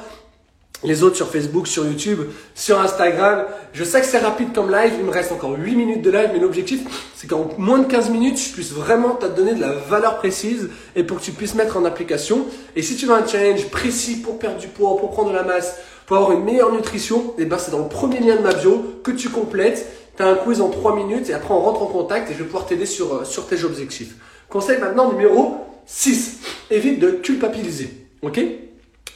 Les 0.82 1.04
autres 1.04 1.18
sur 1.18 1.28
Facebook, 1.28 1.68
sur 1.68 1.86
YouTube, 1.86 2.20
sur 2.56 2.80
Instagram. 2.80 3.44
Je 3.74 3.84
sais 3.84 4.00
que 4.00 4.08
c'est 4.08 4.20
rapide 4.20 4.54
comme 4.54 4.72
live, 4.72 4.94
il 4.98 5.04
me 5.04 5.12
reste 5.12 5.34
encore 5.34 5.52
8 5.58 5.76
minutes 5.76 6.02
de 6.02 6.10
live, 6.10 6.30
mais 6.32 6.40
l'objectif 6.40 6.80
c'est 7.16 7.28
qu'en 7.28 7.50
moins 7.58 7.80
de 7.80 7.86
15 7.86 8.10
minutes, 8.12 8.40
je 8.40 8.54
puisse 8.54 8.72
vraiment 8.72 9.16
te 9.16 9.26
donner 9.26 9.54
de 9.56 9.60
la 9.60 9.74
valeur 9.74 10.20
précise 10.20 10.70
et 10.96 11.04
pour 11.04 11.20
que 11.20 11.24
tu 11.24 11.34
puisses 11.34 11.56
mettre 11.56 11.76
en 11.76 11.84
application. 11.84 12.46
Et 12.78 12.82
si 12.82 12.96
tu 12.96 13.08
veux 13.08 13.14
un 13.14 13.28
challenge 13.28 13.68
précis 13.68 14.22
pour 14.22 14.40
perdre 14.40 14.58
du 14.58 14.68
poids, 14.68 14.96
pour 14.96 15.12
prendre 15.12 15.32
de 15.32 15.36
la 15.36 15.44
masse, 15.44 15.76
pour 16.06 16.16
avoir 16.16 16.32
une 16.32 16.46
meilleure 16.46 16.72
nutrition, 16.72 17.34
eh 17.38 17.46
ben 17.46 17.58
c'est 17.60 17.72
dans 17.72 17.84
le 17.84 17.90
premier 17.90 18.20
lien 18.20 18.38
de 18.38 18.42
ma 18.42 18.54
bio 18.54 19.02
que 19.04 19.12
tu 19.12 19.28
complètes. 19.30 19.86
Tu 20.20 20.26
un 20.26 20.36
quiz 20.36 20.60
en 20.60 20.68
3 20.68 20.98
minutes 20.98 21.30
et 21.30 21.34
après 21.34 21.54
on 21.54 21.62
rentre 21.62 21.82
en 21.82 21.86
contact 21.86 22.30
et 22.30 22.34
je 22.34 22.40
vais 22.40 22.44
pouvoir 22.44 22.66
t'aider 22.66 22.86
sur, 22.86 23.14
euh, 23.14 23.24
sur 23.24 23.48
tes 23.48 23.64
objectifs. 23.64 24.16
Conseil 24.50 24.78
maintenant 24.78 25.10
numéro 25.10 25.66
6. 25.86 26.40
Évite 26.70 27.00
de 27.00 27.12
culpabiliser. 27.12 28.06
Ok? 28.22 28.38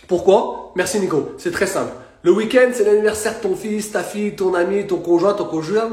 Pourquoi? 0.07 0.71
Merci 0.77 1.01
Nico. 1.01 1.31
C'est 1.37 1.51
très 1.51 1.67
simple. 1.67 1.91
Le 2.21 2.31
week-end, 2.31 2.69
c'est 2.71 2.85
l'anniversaire 2.85 3.35
de 3.35 3.41
ton 3.41 3.53
fils, 3.53 3.91
ta 3.91 4.01
fille, 4.01 4.33
ton 4.37 4.53
ami, 4.53 4.87
ton 4.87 4.95
conjoint, 4.95 5.33
ton 5.33 5.43
conjoint. 5.43 5.91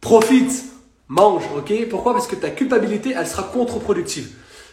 Profite, 0.00 0.64
mange, 1.08 1.44
ok? 1.54 1.88
Pourquoi? 1.90 2.14
Parce 2.14 2.26
que 2.26 2.36
ta 2.36 2.48
culpabilité, 2.48 3.14
elle 3.14 3.26
sera 3.26 3.42
contre-productive. 3.42 4.30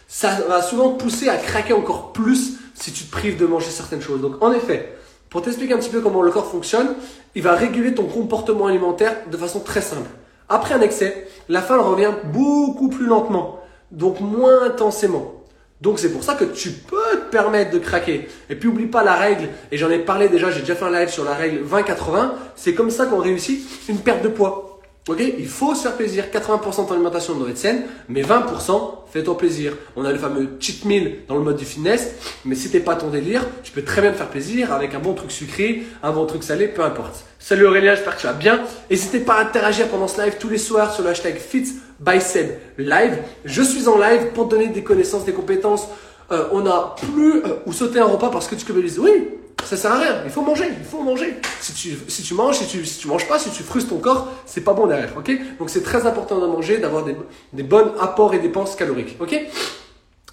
Ça 0.08 0.30
va 0.48 0.62
souvent 0.62 0.92
pousser 0.92 1.28
à 1.28 1.36
craquer 1.36 1.74
encore 1.74 2.14
plus 2.14 2.54
si 2.72 2.90
tu 2.90 3.04
te 3.04 3.10
prives 3.10 3.36
de 3.36 3.44
manger 3.44 3.68
certaines 3.68 4.00
choses. 4.00 4.22
Donc 4.22 4.42
en 4.42 4.50
effet, 4.54 4.96
pour 5.34 5.42
t'expliquer 5.42 5.74
un 5.74 5.78
petit 5.78 5.90
peu 5.90 6.00
comment 6.00 6.22
le 6.22 6.30
corps 6.30 6.48
fonctionne, 6.48 6.94
il 7.34 7.42
va 7.42 7.54
réguler 7.56 7.92
ton 7.92 8.04
comportement 8.04 8.68
alimentaire 8.68 9.16
de 9.28 9.36
façon 9.36 9.58
très 9.58 9.80
simple. 9.80 10.08
Après 10.48 10.74
un 10.74 10.80
excès, 10.80 11.26
la 11.48 11.60
faim 11.60 11.78
revient 11.78 12.12
beaucoup 12.32 12.88
plus 12.88 13.06
lentement, 13.06 13.58
donc 13.90 14.20
moins 14.20 14.62
intensément. 14.62 15.32
Donc 15.80 15.98
c'est 15.98 16.12
pour 16.12 16.22
ça 16.22 16.34
que 16.34 16.44
tu 16.44 16.70
peux 16.70 17.18
te 17.18 17.32
permettre 17.32 17.72
de 17.72 17.80
craquer. 17.80 18.28
Et 18.48 18.54
puis 18.54 18.68
oublie 18.68 18.86
pas 18.86 19.02
la 19.02 19.14
règle, 19.14 19.48
et 19.72 19.76
j'en 19.76 19.90
ai 19.90 19.98
parlé 19.98 20.28
déjà, 20.28 20.52
j'ai 20.52 20.60
déjà 20.60 20.76
fait 20.76 20.84
un 20.84 20.92
live 20.92 21.08
sur 21.08 21.24
la 21.24 21.34
règle 21.34 21.64
20-80, 21.66 22.30
c'est 22.54 22.74
comme 22.74 22.92
ça 22.92 23.06
qu'on 23.06 23.18
réussit 23.18 23.60
une 23.88 23.98
perte 23.98 24.22
de 24.22 24.28
poids. 24.28 24.73
Ok, 25.06 25.20
il 25.20 25.48
faut 25.48 25.74
se 25.74 25.82
faire 25.82 25.96
plaisir. 25.98 26.24
80% 26.32 26.84
de 26.84 26.88
ton 26.88 26.94
alimentation 26.94 27.34
doit 27.34 27.50
être 27.50 27.58
saine, 27.58 27.82
mais 28.08 28.22
20% 28.22 29.04
fais-toi 29.12 29.36
plaisir. 29.36 29.74
On 29.96 30.04
a 30.06 30.10
le 30.10 30.18
fameux 30.18 30.48
cheat 30.58 30.86
meal 30.86 31.18
dans 31.28 31.34
le 31.34 31.42
mode 31.42 31.56
du 31.56 31.66
fitness, 31.66 32.14
mais 32.46 32.54
si 32.54 32.70
t'es 32.70 32.80
pas 32.80 32.96
ton 32.96 33.10
délire, 33.10 33.46
tu 33.62 33.70
peux 33.70 33.82
très 33.82 34.00
bien 34.00 34.12
te 34.12 34.16
faire 34.16 34.30
plaisir 34.30 34.72
avec 34.72 34.94
un 34.94 35.00
bon 35.00 35.12
truc 35.12 35.30
sucré, 35.30 35.82
un 36.02 36.10
bon 36.10 36.24
truc 36.24 36.42
salé, 36.42 36.68
peu 36.68 36.82
importe. 36.82 37.26
Salut 37.38 37.66
Aurélien, 37.66 37.94
j'espère 37.94 38.16
que 38.16 38.22
tu 38.22 38.26
vas 38.26 38.32
bien. 38.32 38.62
N'hésitez 38.90 39.20
pas 39.20 39.34
à 39.34 39.42
interagir 39.42 39.88
pendant 39.88 40.08
ce 40.08 40.22
live 40.22 40.36
tous 40.40 40.48
les 40.48 40.56
soirs 40.56 40.94
sur 40.94 41.04
le 41.04 41.10
hashtag 41.10 41.36
FitBySeb 41.36 42.52
Live. 42.78 43.18
Je 43.44 43.60
suis 43.60 43.86
en 43.88 43.98
live 43.98 44.28
pour 44.32 44.48
te 44.48 44.52
donner 44.52 44.68
des 44.68 44.82
connaissances, 44.82 45.26
des 45.26 45.34
compétences. 45.34 45.86
Euh, 46.32 46.48
on 46.50 46.64
a 46.64 46.96
plus 47.12 47.42
euh, 47.44 47.56
où 47.66 47.74
sauter 47.74 47.98
un 47.98 48.06
repas 48.06 48.30
parce 48.30 48.48
que 48.48 48.54
tu 48.54 48.64
culpabilises. 48.64 48.98
Oui, 48.98 49.28
ça 49.64 49.76
sert 49.76 49.92
à 49.92 49.98
rien. 49.98 50.22
Il 50.24 50.30
faut 50.30 50.42
manger, 50.42 50.68
il 50.78 50.84
faut 50.84 51.02
manger. 51.02 51.36
Si 51.60 51.72
tu, 51.72 51.96
si 52.08 52.22
tu 52.22 52.34
manges, 52.34 52.58
si 52.58 52.66
tu, 52.66 52.84
si 52.84 52.98
tu 52.98 53.08
manges 53.08 53.28
pas, 53.28 53.38
si 53.38 53.50
tu 53.50 53.62
frustres 53.62 53.90
ton 53.90 53.98
corps, 53.98 54.28
c'est 54.46 54.62
pas 54.62 54.72
bon 54.72 54.86
derrière, 54.86 55.16
ok? 55.16 55.30
Donc 55.58 55.70
c'est 55.70 55.82
très 55.82 56.06
important 56.06 56.38
de 56.40 56.46
manger, 56.46 56.78
d'avoir 56.78 57.04
des, 57.04 57.16
des 57.52 57.62
bons 57.62 57.92
apports 58.00 58.34
et 58.34 58.38
dépenses 58.38 58.76
caloriques, 58.76 59.16
ok? 59.20 59.34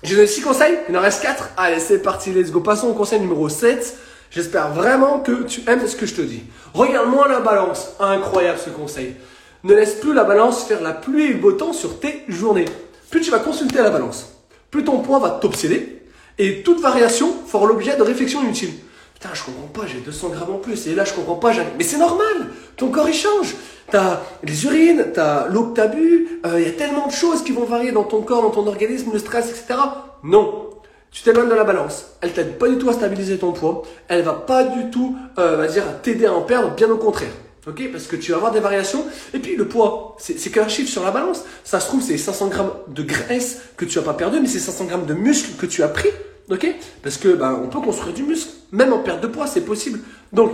J'ai 0.03 0.15
donné 0.15 0.27
6 0.27 0.41
conseils, 0.41 0.77
il 0.89 0.97
en 0.97 1.01
reste 1.01 1.21
4. 1.21 1.51
Allez, 1.57 1.79
c'est 1.79 2.01
parti, 2.01 2.31
let's 2.33 2.51
go. 2.51 2.59
Passons 2.59 2.87
au 2.87 2.93
conseil 2.93 3.19
numéro 3.19 3.47
7. 3.49 3.97
J'espère 4.31 4.73
vraiment 4.73 5.19
que 5.19 5.43
tu 5.43 5.61
aimes 5.67 5.85
ce 5.85 5.95
que 5.95 6.05
je 6.05 6.15
te 6.15 6.21
dis. 6.21 6.43
Regarde-moi 6.73 7.27
la 7.27 7.39
balance. 7.41 7.91
Incroyable 7.99 8.57
ce 8.63 8.71
conseil. 8.71 9.15
Ne 9.63 9.75
laisse 9.75 9.95
plus 9.95 10.13
la 10.13 10.23
balance 10.23 10.63
faire 10.63 10.81
la 10.81 10.93
pluie 10.93 11.25
et 11.25 11.33
le 11.33 11.39
beau 11.39 11.51
temps 11.51 11.73
sur 11.73 11.99
tes 11.99 12.23
journées. 12.27 12.65
Plus 13.11 13.21
tu 13.21 13.29
vas 13.29 13.39
consulter 13.39 13.77
la 13.77 13.89
balance, 13.89 14.29
plus 14.71 14.83
ton 14.83 14.99
poids 14.99 15.19
va 15.19 15.31
t'obséder 15.31 16.01
et 16.39 16.63
toute 16.63 16.79
variation 16.79 17.31
fera 17.45 17.67
l'objet 17.67 17.95
de 17.97 18.01
réflexions 18.01 18.41
inutiles. 18.41 18.73
Putain, 19.21 19.35
je 19.35 19.43
comprends 19.43 19.67
pas, 19.67 19.87
j'ai 19.87 19.99
200 19.99 20.29
grammes 20.29 20.55
en 20.55 20.57
plus. 20.57 20.87
Et 20.87 20.95
là, 20.95 21.05
je 21.05 21.13
comprends 21.13 21.35
pas. 21.35 21.51
Mais 21.77 21.83
c'est 21.83 21.99
normal. 21.99 22.47
Ton 22.75 22.89
corps, 22.89 23.07
il 23.07 23.13
change. 23.13 23.53
T'as 23.91 24.21
les 24.43 24.65
urines, 24.65 25.07
t'as 25.13 25.47
l'eau 25.47 25.65
que 25.65 25.75
t'as 25.75 25.87
bu. 25.87 26.39
Il 26.43 26.49
euh, 26.49 26.59
y 26.59 26.67
a 26.67 26.71
tellement 26.71 27.05
de 27.05 27.11
choses 27.11 27.43
qui 27.43 27.51
vont 27.51 27.65
varier 27.65 27.91
dans 27.91 28.03
ton 28.03 28.21
corps, 28.21 28.41
dans 28.41 28.49
ton 28.49 28.65
organisme, 28.65 29.11
le 29.13 29.19
stress, 29.19 29.49
etc. 29.49 29.79
Non. 30.23 30.69
tu 31.11 31.21
t'éloignes 31.21 31.49
de 31.49 31.53
la 31.53 31.65
balance, 31.65 32.05
elle 32.21 32.31
t'aide 32.31 32.57
pas 32.57 32.67
du 32.67 32.77
tout 32.77 32.89
à 32.89 32.93
stabiliser 32.93 33.37
ton 33.37 33.51
poids, 33.51 33.83
elle 34.07 34.21
va 34.23 34.33
pas 34.33 34.63
du 34.63 34.89
tout, 34.89 35.15
euh, 35.37 35.57
va 35.57 35.67
dire, 35.67 35.83
t'aider 36.01 36.25
à 36.25 36.33
en 36.33 36.41
perdre, 36.41 36.73
bien 36.73 36.89
au 36.89 36.97
contraire. 36.97 37.33
Ok? 37.67 37.91
Parce 37.91 38.05
que 38.05 38.15
tu 38.15 38.31
vas 38.31 38.37
avoir 38.37 38.51
des 38.51 38.59
variations. 38.59 39.05
Et 39.35 39.39
puis 39.39 39.55
le 39.55 39.67
poids, 39.67 40.15
c'est 40.17 40.49
qu'un 40.49 40.67
chiffre 40.67 40.89
sur 40.89 41.03
la 41.03 41.11
balance. 41.11 41.43
Ça 41.63 41.79
se 41.79 41.87
trouve, 41.87 42.01
c'est 42.01 42.17
500 42.17 42.47
grammes 42.47 42.71
de 42.87 43.03
graisse 43.03 43.61
que 43.77 43.85
tu 43.85 43.99
as 43.99 44.01
pas 44.01 44.13
perdu, 44.13 44.39
mais 44.41 44.47
c'est 44.47 44.59
500 44.59 44.85
grammes 44.85 45.05
de 45.05 45.13
muscle 45.13 45.51
que 45.59 45.67
tu 45.67 45.83
as 45.83 45.89
pris. 45.89 46.09
Ok? 46.51 46.67
Parce 47.01 47.17
que 47.17 47.29
ben, 47.29 47.59
on 47.63 47.67
peut 47.67 47.79
construire 47.79 48.13
du 48.13 48.23
muscle, 48.23 48.51
même 48.71 48.93
en 48.93 48.99
perte 48.99 49.21
de 49.21 49.27
poids, 49.27 49.47
c'est 49.47 49.61
possible. 49.61 49.99
Donc, 50.33 50.51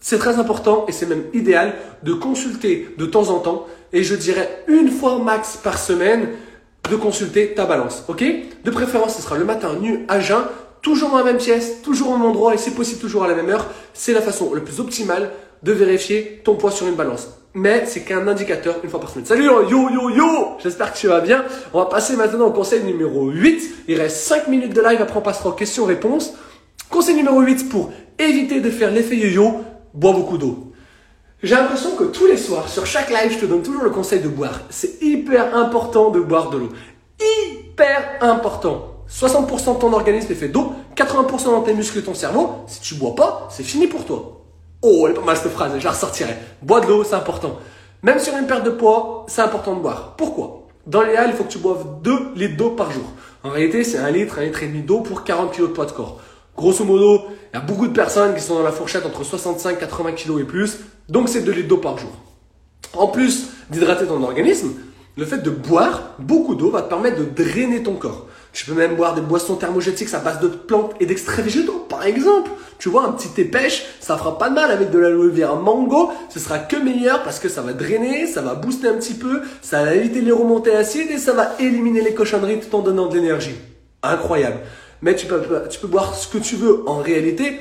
c'est 0.00 0.18
très 0.18 0.38
important 0.38 0.86
et 0.88 0.92
c'est 0.92 1.06
même 1.06 1.24
idéal 1.32 1.74
de 2.02 2.14
consulter 2.14 2.88
de 2.98 3.06
temps 3.06 3.28
en 3.28 3.38
temps, 3.38 3.66
et 3.92 4.02
je 4.02 4.14
dirais 4.14 4.64
une 4.66 4.90
fois 4.90 5.18
max 5.18 5.56
par 5.56 5.78
semaine, 5.78 6.28
de 6.90 6.96
consulter 6.96 7.54
ta 7.54 7.64
balance. 7.64 8.04
Ok? 8.08 8.24
De 8.64 8.70
préférence, 8.70 9.16
ce 9.16 9.22
sera 9.22 9.38
le 9.38 9.44
matin 9.44 9.74
nu 9.80 10.04
à 10.08 10.20
jeun, 10.20 10.44
toujours 10.82 11.10
dans 11.10 11.18
la 11.18 11.24
même 11.24 11.38
pièce, 11.38 11.82
toujours 11.82 12.10
au 12.10 12.16
même 12.18 12.26
endroit 12.26 12.54
et 12.54 12.58
c'est 12.58 12.72
possible 12.72 13.00
toujours 13.00 13.24
à 13.24 13.28
la 13.28 13.34
même 13.34 13.48
heure. 13.48 13.66
C'est 13.94 14.12
la 14.12 14.20
façon 14.20 14.52
la 14.52 14.60
plus 14.60 14.80
optimale 14.80 15.30
de 15.62 15.72
vérifier 15.72 16.42
ton 16.44 16.56
poids 16.56 16.70
sur 16.70 16.86
une 16.86 16.94
balance. 16.94 17.28
Mais 17.56 17.84
c'est 17.86 18.00
qu'un 18.00 18.26
indicateur 18.26 18.80
une 18.82 18.90
fois 18.90 18.98
par 18.98 19.10
semaine. 19.10 19.26
Salut 19.26 19.44
yo 19.44 19.68
yo 19.68 20.10
yo 20.10 20.56
J'espère 20.60 20.92
que 20.92 20.98
tu 20.98 21.06
vas 21.06 21.20
bien. 21.20 21.44
On 21.72 21.78
va 21.78 21.86
passer 21.86 22.16
maintenant 22.16 22.46
au 22.46 22.50
conseil 22.50 22.82
numéro 22.82 23.30
8. 23.30 23.84
Il 23.86 24.00
reste 24.00 24.16
5 24.16 24.48
minutes 24.48 24.74
de 24.74 24.80
live, 24.80 25.00
après 25.00 25.18
on 25.18 25.22
passera 25.22 25.50
aux 25.50 25.52
questions-réponses. 25.52 26.34
Conseil 26.90 27.14
numéro 27.14 27.40
8 27.40 27.68
pour 27.68 27.92
éviter 28.18 28.60
de 28.60 28.70
faire 28.70 28.90
l'effet 28.90 29.16
yo-yo, 29.16 29.60
bois 29.94 30.12
beaucoup 30.12 30.36
d'eau. 30.36 30.72
J'ai 31.44 31.54
l'impression 31.54 31.94
que 31.94 32.04
tous 32.04 32.26
les 32.26 32.38
soirs, 32.38 32.68
sur 32.68 32.86
chaque 32.86 33.10
live, 33.10 33.30
je 33.30 33.38
te 33.38 33.46
donne 33.46 33.62
toujours 33.62 33.84
le 33.84 33.90
conseil 33.90 34.18
de 34.18 34.28
boire. 34.28 34.62
C'est 34.70 35.00
hyper 35.00 35.56
important 35.56 36.10
de 36.10 36.18
boire 36.18 36.50
de 36.50 36.58
l'eau. 36.58 36.70
Hyper 37.20 38.16
important. 38.20 39.04
60% 39.08 39.76
de 39.76 39.80
ton 39.80 39.92
organisme 39.92 40.32
est 40.32 40.36
fait 40.36 40.48
d'eau, 40.48 40.72
80% 40.96 41.44
dans 41.44 41.60
tes 41.60 41.74
muscles 41.74 41.98
et 41.98 42.02
ton 42.02 42.14
cerveau. 42.14 42.64
Si 42.66 42.80
tu 42.80 42.94
bois 42.94 43.14
pas, 43.14 43.46
c'est 43.50 43.62
fini 43.62 43.86
pour 43.86 44.04
toi. 44.04 44.33
Oh, 44.86 45.06
elle 45.06 45.12
est 45.12 45.14
pas 45.14 45.24
mal 45.24 45.34
cette 45.34 45.50
phrase, 45.50 45.72
je 45.78 45.82
la 45.82 45.92
ressortirai. 45.92 46.36
Bois 46.60 46.80
de 46.80 46.86
l'eau, 46.88 47.04
c'est 47.04 47.14
important. 47.14 47.58
Même 48.02 48.18
sur 48.18 48.36
une 48.36 48.46
perte 48.46 48.64
de 48.64 48.70
poids, 48.70 49.24
c'est 49.28 49.40
important 49.40 49.76
de 49.76 49.80
boire. 49.80 50.12
Pourquoi? 50.18 50.66
Dans 50.86 51.00
l'idéal, 51.00 51.30
il 51.30 51.32
faut 51.34 51.44
que 51.44 51.52
tu 51.52 51.56
boives 51.56 51.86
2 52.02 52.34
litres 52.36 52.58
d'eau 52.58 52.68
par 52.68 52.90
jour. 52.90 53.04
En 53.44 53.48
réalité, 53.48 53.82
c'est 53.82 53.96
1 53.96 54.10
litre, 54.10 54.38
1 54.40 54.42
litre 54.42 54.62
et 54.62 54.66
demi 54.66 54.82
d'eau 54.82 55.00
pour 55.00 55.24
40 55.24 55.52
kg 55.52 55.62
de 55.62 55.66
poids 55.68 55.86
de 55.86 55.92
corps. 55.92 56.20
Grosso 56.54 56.84
modo, 56.84 57.22
il 57.50 57.56
y 57.56 57.58
a 57.58 57.64
beaucoup 57.64 57.86
de 57.86 57.94
personnes 57.94 58.34
qui 58.34 58.42
sont 58.42 58.56
dans 58.56 58.62
la 58.62 58.72
fourchette 58.72 59.06
entre 59.06 59.24
65 59.24 59.78
80 59.78 60.12
kg 60.12 60.38
et 60.40 60.44
plus, 60.44 60.80
donc 61.08 61.30
c'est 61.30 61.40
2 61.40 61.50
litres 61.52 61.68
d'eau 61.68 61.78
par 61.78 61.96
jour. 61.96 62.12
En 62.94 63.06
plus 63.06 63.46
d'hydrater 63.70 64.04
ton 64.04 64.22
organisme, 64.22 64.74
le 65.16 65.24
fait 65.24 65.38
de 65.38 65.48
boire 65.48 66.10
beaucoup 66.18 66.54
d'eau 66.54 66.70
va 66.70 66.82
te 66.82 66.90
permettre 66.90 67.20
de 67.20 67.24
drainer 67.24 67.82
ton 67.82 67.94
corps. 67.94 68.26
Tu 68.54 68.64
peux 68.64 68.72
même 68.72 68.96
boire 68.96 69.14
des 69.14 69.20
boissons 69.20 69.56
thermogétiques 69.56 70.14
à 70.14 70.20
base 70.20 70.40
de 70.40 70.48
plantes 70.48 70.94
et 71.00 71.04
d'extraits 71.04 71.44
végétaux, 71.44 71.84
par 71.88 72.06
exemple. 72.06 72.50
Tu 72.78 72.88
vois, 72.88 73.04
un 73.04 73.12
petit 73.12 73.28
thé 73.28 73.44
pêche, 73.44 73.84
ça 74.00 74.16
fera 74.16 74.38
pas 74.38 74.48
de 74.48 74.54
mal 74.54 74.70
avec 74.70 74.90
de 74.90 74.98
l'aloe 74.98 75.30
vera 75.30 75.56
mango. 75.56 76.10
Ce 76.30 76.40
sera 76.40 76.58
que 76.58 76.76
meilleur 76.76 77.22
parce 77.22 77.38
que 77.38 77.50
ça 77.50 77.60
va 77.60 77.74
drainer, 77.74 78.26
ça 78.26 78.40
va 78.40 78.54
booster 78.54 78.88
un 78.88 78.94
petit 78.94 79.14
peu, 79.14 79.42
ça 79.60 79.84
va 79.84 79.94
éviter 79.94 80.22
les 80.22 80.32
remontées 80.32 80.74
acides 80.74 81.10
et 81.10 81.18
ça 81.18 81.34
va 81.34 81.50
éliminer 81.60 82.00
les 82.00 82.14
cochonneries 82.14 82.60
tout 82.60 82.74
en 82.74 82.80
donnant 82.80 83.08
de 83.08 83.14
l'énergie. 83.16 83.56
Incroyable 84.02 84.60
mais 85.04 85.14
tu 85.14 85.26
peux, 85.26 85.42
tu 85.68 85.78
peux 85.78 85.86
boire 85.86 86.14
ce 86.14 86.26
que 86.26 86.38
tu 86.38 86.56
veux. 86.56 86.88
En 86.88 86.96
réalité, 86.96 87.60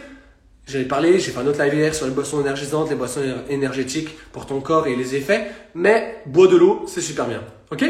j'avais 0.65 0.85
parlé, 0.85 1.19
j'ai 1.19 1.31
fait 1.31 1.39
un 1.39 1.45
autre 1.45 1.62
live 1.62 1.73
hier 1.73 1.93
sur 1.93 2.05
les 2.05 2.13
boissons 2.13 2.39
énergisantes, 2.39 2.89
les 2.89 2.95
boissons 2.95 3.21
énergétiques 3.50 4.09
pour 4.31 4.45
ton 4.45 4.62
corps 4.62 4.88
et 4.88 4.95
les 4.95 5.15
effets, 5.15 5.51
mais 5.75 6.21
bois 6.25 6.47
de 6.47 6.55
l'eau, 6.55 6.85
c'est 6.88 7.01
super 7.01 7.27
bien. 7.27 7.41
Ok? 7.69 7.83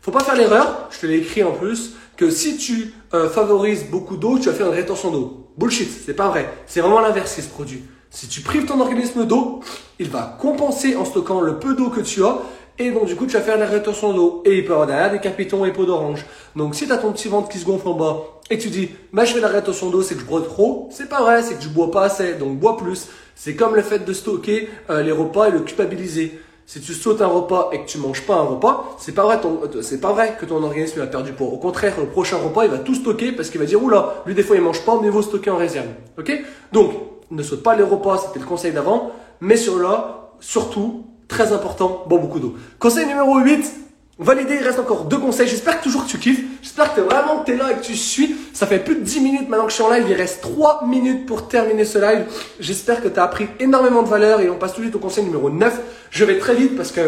Faut 0.00 0.10
pas 0.10 0.24
faire 0.24 0.34
l'erreur, 0.34 0.88
je 0.90 0.98
te 0.98 1.06
l'ai 1.06 1.18
écrit 1.18 1.44
en 1.44 1.52
plus, 1.52 1.92
que 2.20 2.28
si 2.28 2.58
tu 2.58 2.92
euh, 3.14 3.30
favorises 3.30 3.86
beaucoup 3.90 4.18
d'eau, 4.18 4.38
tu 4.38 4.50
vas 4.50 4.52
faire 4.52 4.66
une 4.66 4.74
rétention 4.74 5.10
d'eau. 5.10 5.46
Bullshit, 5.56 5.88
c'est 6.04 6.12
pas 6.12 6.28
vrai. 6.28 6.52
C'est 6.66 6.80
vraiment 6.80 7.00
l'inverse 7.00 7.34
qui 7.34 7.40
se 7.40 7.48
produit. 7.48 7.82
Si 8.10 8.28
tu 8.28 8.42
prives 8.42 8.66
ton 8.66 8.78
organisme 8.78 9.24
d'eau, 9.24 9.60
il 9.98 10.10
va 10.10 10.36
compenser 10.38 10.96
en 10.96 11.06
stockant 11.06 11.40
le 11.40 11.58
peu 11.58 11.74
d'eau 11.74 11.88
que 11.88 12.02
tu 12.02 12.22
as 12.22 12.36
et 12.78 12.90
donc, 12.90 13.06
du 13.06 13.16
coup, 13.16 13.24
tu 13.24 13.32
vas 13.32 13.40
faire 13.40 13.56
la 13.56 13.64
rétention 13.64 14.12
d'eau. 14.12 14.42
Et 14.44 14.58
il 14.58 14.64
peut 14.66 14.72
avoir 14.72 14.86
derrière 14.86 15.10
des 15.10 15.18
capitons 15.18 15.64
et 15.64 15.72
peaux 15.72 15.86
d'orange. 15.86 16.26
Donc, 16.56 16.74
si 16.74 16.86
tu 16.86 16.92
as 16.92 16.98
ton 16.98 17.10
petit 17.12 17.28
ventre 17.28 17.48
qui 17.48 17.58
se 17.58 17.64
gonfle 17.64 17.88
en 17.88 17.94
bas 17.94 18.16
et 18.50 18.58
tu 18.58 18.68
dis, 18.68 18.90
bah, 19.14 19.24
je 19.24 19.32
fais 19.32 19.40
la 19.40 19.48
rétention 19.48 19.88
d'eau, 19.88 20.02
c'est 20.02 20.14
que 20.14 20.20
je 20.20 20.26
bois 20.26 20.42
trop, 20.42 20.90
c'est 20.90 21.08
pas 21.08 21.22
vrai, 21.22 21.42
c'est 21.42 21.54
que 21.54 21.62
je 21.62 21.68
bois 21.70 21.90
pas 21.90 22.04
assez. 22.04 22.34
Donc, 22.34 22.58
bois 22.58 22.76
plus. 22.76 23.08
C'est 23.34 23.54
comme 23.54 23.74
le 23.74 23.82
fait 23.82 24.04
de 24.04 24.12
stocker 24.12 24.68
euh, 24.90 25.02
les 25.02 25.12
repas 25.12 25.48
et 25.48 25.52
le 25.52 25.60
culpabiliser. 25.60 26.38
Si 26.72 26.80
tu 26.80 26.94
sautes 26.94 27.20
un 27.20 27.26
repas 27.26 27.70
et 27.72 27.80
que 27.80 27.88
tu 27.88 27.98
manges 27.98 28.22
pas 28.22 28.36
un 28.36 28.42
repas, 28.42 28.96
c'est 29.00 29.10
pas 29.10 29.24
vrai, 29.24 29.40
euh, 29.44 29.82
c'est 29.82 30.00
pas 30.00 30.12
vrai 30.12 30.36
que 30.38 30.46
ton 30.46 30.62
organisme 30.62 31.00
a 31.00 31.06
perdu 31.08 31.32
poids. 31.32 31.48
Au 31.48 31.56
contraire, 31.56 31.94
le 31.98 32.06
prochain 32.06 32.36
repas, 32.36 32.64
il 32.64 32.70
va 32.70 32.78
tout 32.78 32.94
stocker 32.94 33.32
parce 33.32 33.50
qu'il 33.50 33.58
va 33.58 33.66
dire, 33.66 33.82
oula, 33.82 34.22
lui, 34.24 34.36
des 34.36 34.44
fois, 34.44 34.54
il 34.54 34.62
mange 34.62 34.84
pas, 34.84 34.96
mais 35.00 35.08
il 35.08 35.12
va 35.12 35.20
stocker 35.20 35.50
en 35.50 35.56
réserve. 35.56 35.88
Ok? 36.16 36.30
Donc, 36.70 36.92
ne 37.32 37.42
saute 37.42 37.64
pas 37.64 37.74
les 37.74 37.82
repas, 37.82 38.18
c'était 38.18 38.38
le 38.38 38.46
conseil 38.46 38.70
d'avant. 38.70 39.10
Mais 39.40 39.56
sur 39.56 39.80
là, 39.80 40.30
surtout, 40.38 41.06
Très 41.30 41.52
important, 41.52 42.04
bois 42.08 42.18
beaucoup 42.18 42.40
d'eau. 42.40 42.56
Conseil 42.80 43.06
numéro 43.06 43.38
8, 43.38 43.64
validé, 44.20 44.56
il 44.60 44.64
reste 44.64 44.78
encore 44.78 45.04
deux 45.04 45.18
conseils. 45.18 45.48
J'espère 45.48 45.78
que 45.78 45.84
toujours 45.84 46.04
que 46.04 46.10
tu 46.10 46.18
kiffes. 46.18 46.40
J'espère 46.62 46.94
que 46.94 47.00
vraiment 47.00 47.42
tu 47.44 47.52
es 47.52 47.56
là 47.56 47.72
et 47.72 47.74
que 47.74 47.84
tu 47.84 47.96
suis. 47.96 48.36
Ça 48.52 48.66
fait 48.66 48.78
plus 48.78 48.96
de 48.96 49.00
10 49.00 49.20
minutes 49.20 49.48
maintenant 49.48 49.64
que 49.64 49.70
je 49.70 49.76
suis 49.76 49.84
en 49.84 49.90
live. 49.90 50.04
Il 50.08 50.14
reste 50.14 50.42
3 50.42 50.86
minutes 50.86 51.26
pour 51.26 51.48
terminer 51.48 51.84
ce 51.84 51.98
live. 51.98 52.24
J'espère 52.60 53.02
que 53.02 53.08
tu 53.08 53.18
as 53.18 53.24
appris 53.24 53.48
énormément 53.58 54.02
de 54.02 54.08
valeur 54.08 54.40
et 54.40 54.50
on 54.50 54.56
passe 54.56 54.74
tout 54.74 54.80
de 54.80 54.84
suite 54.84 54.96
au 54.96 54.98
conseil 54.98 55.24
numéro 55.24 55.50
9. 55.50 55.80
Je 56.10 56.24
vais 56.24 56.38
très 56.38 56.54
vite 56.54 56.76
parce 56.76 56.92
que 56.92 57.00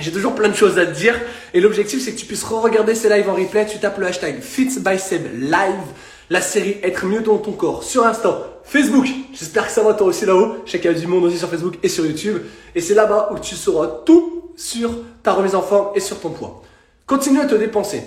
j'ai 0.00 0.12
toujours 0.12 0.34
plein 0.34 0.48
de 0.48 0.54
choses 0.54 0.78
à 0.78 0.86
te 0.86 0.94
dire. 0.94 1.14
Et 1.54 1.60
l'objectif, 1.60 2.04
c'est 2.04 2.12
que 2.12 2.18
tu 2.18 2.26
puisses 2.26 2.44
re-regarder 2.44 2.94
ces 2.94 3.08
lives 3.08 3.28
en 3.28 3.34
replay. 3.34 3.66
Tu 3.66 3.78
tapes 3.78 3.98
le 3.98 4.06
hashtag 4.06 4.40
FitsBySebLive, 4.40 5.88
la 6.30 6.40
série 6.40 6.76
Être 6.82 7.06
mieux 7.06 7.20
dans 7.20 7.38
ton 7.38 7.52
corps 7.52 7.82
sur 7.82 8.06
Insta, 8.06 8.60
Facebook. 8.64 9.06
J'espère 9.32 9.66
que 9.66 9.72
ça 9.72 9.82
va 9.82 9.94
toi 9.94 10.08
aussi 10.08 10.26
là-haut. 10.26 10.56
Je 10.66 10.72
sais 10.72 10.80
qu'il 10.80 10.90
y 10.90 10.94
a 10.94 10.98
du 10.98 11.06
monde 11.06 11.24
aussi 11.24 11.38
sur 11.38 11.48
Facebook 11.48 11.78
et 11.82 11.88
sur 11.88 12.04
YouTube. 12.04 12.38
Et 12.74 12.80
c'est 12.80 12.94
là-bas 12.94 13.30
où 13.32 13.38
tu 13.38 13.54
sauras 13.54 14.02
tout 14.04 14.52
sur 14.56 14.90
ta 15.22 15.32
remise 15.32 15.54
en 15.54 15.62
forme 15.62 15.88
et 15.94 16.00
sur 16.00 16.20
ton 16.20 16.30
poids. 16.30 16.62
Continue 17.06 17.40
à 17.40 17.46
te 17.46 17.54
dépenser. 17.54 18.02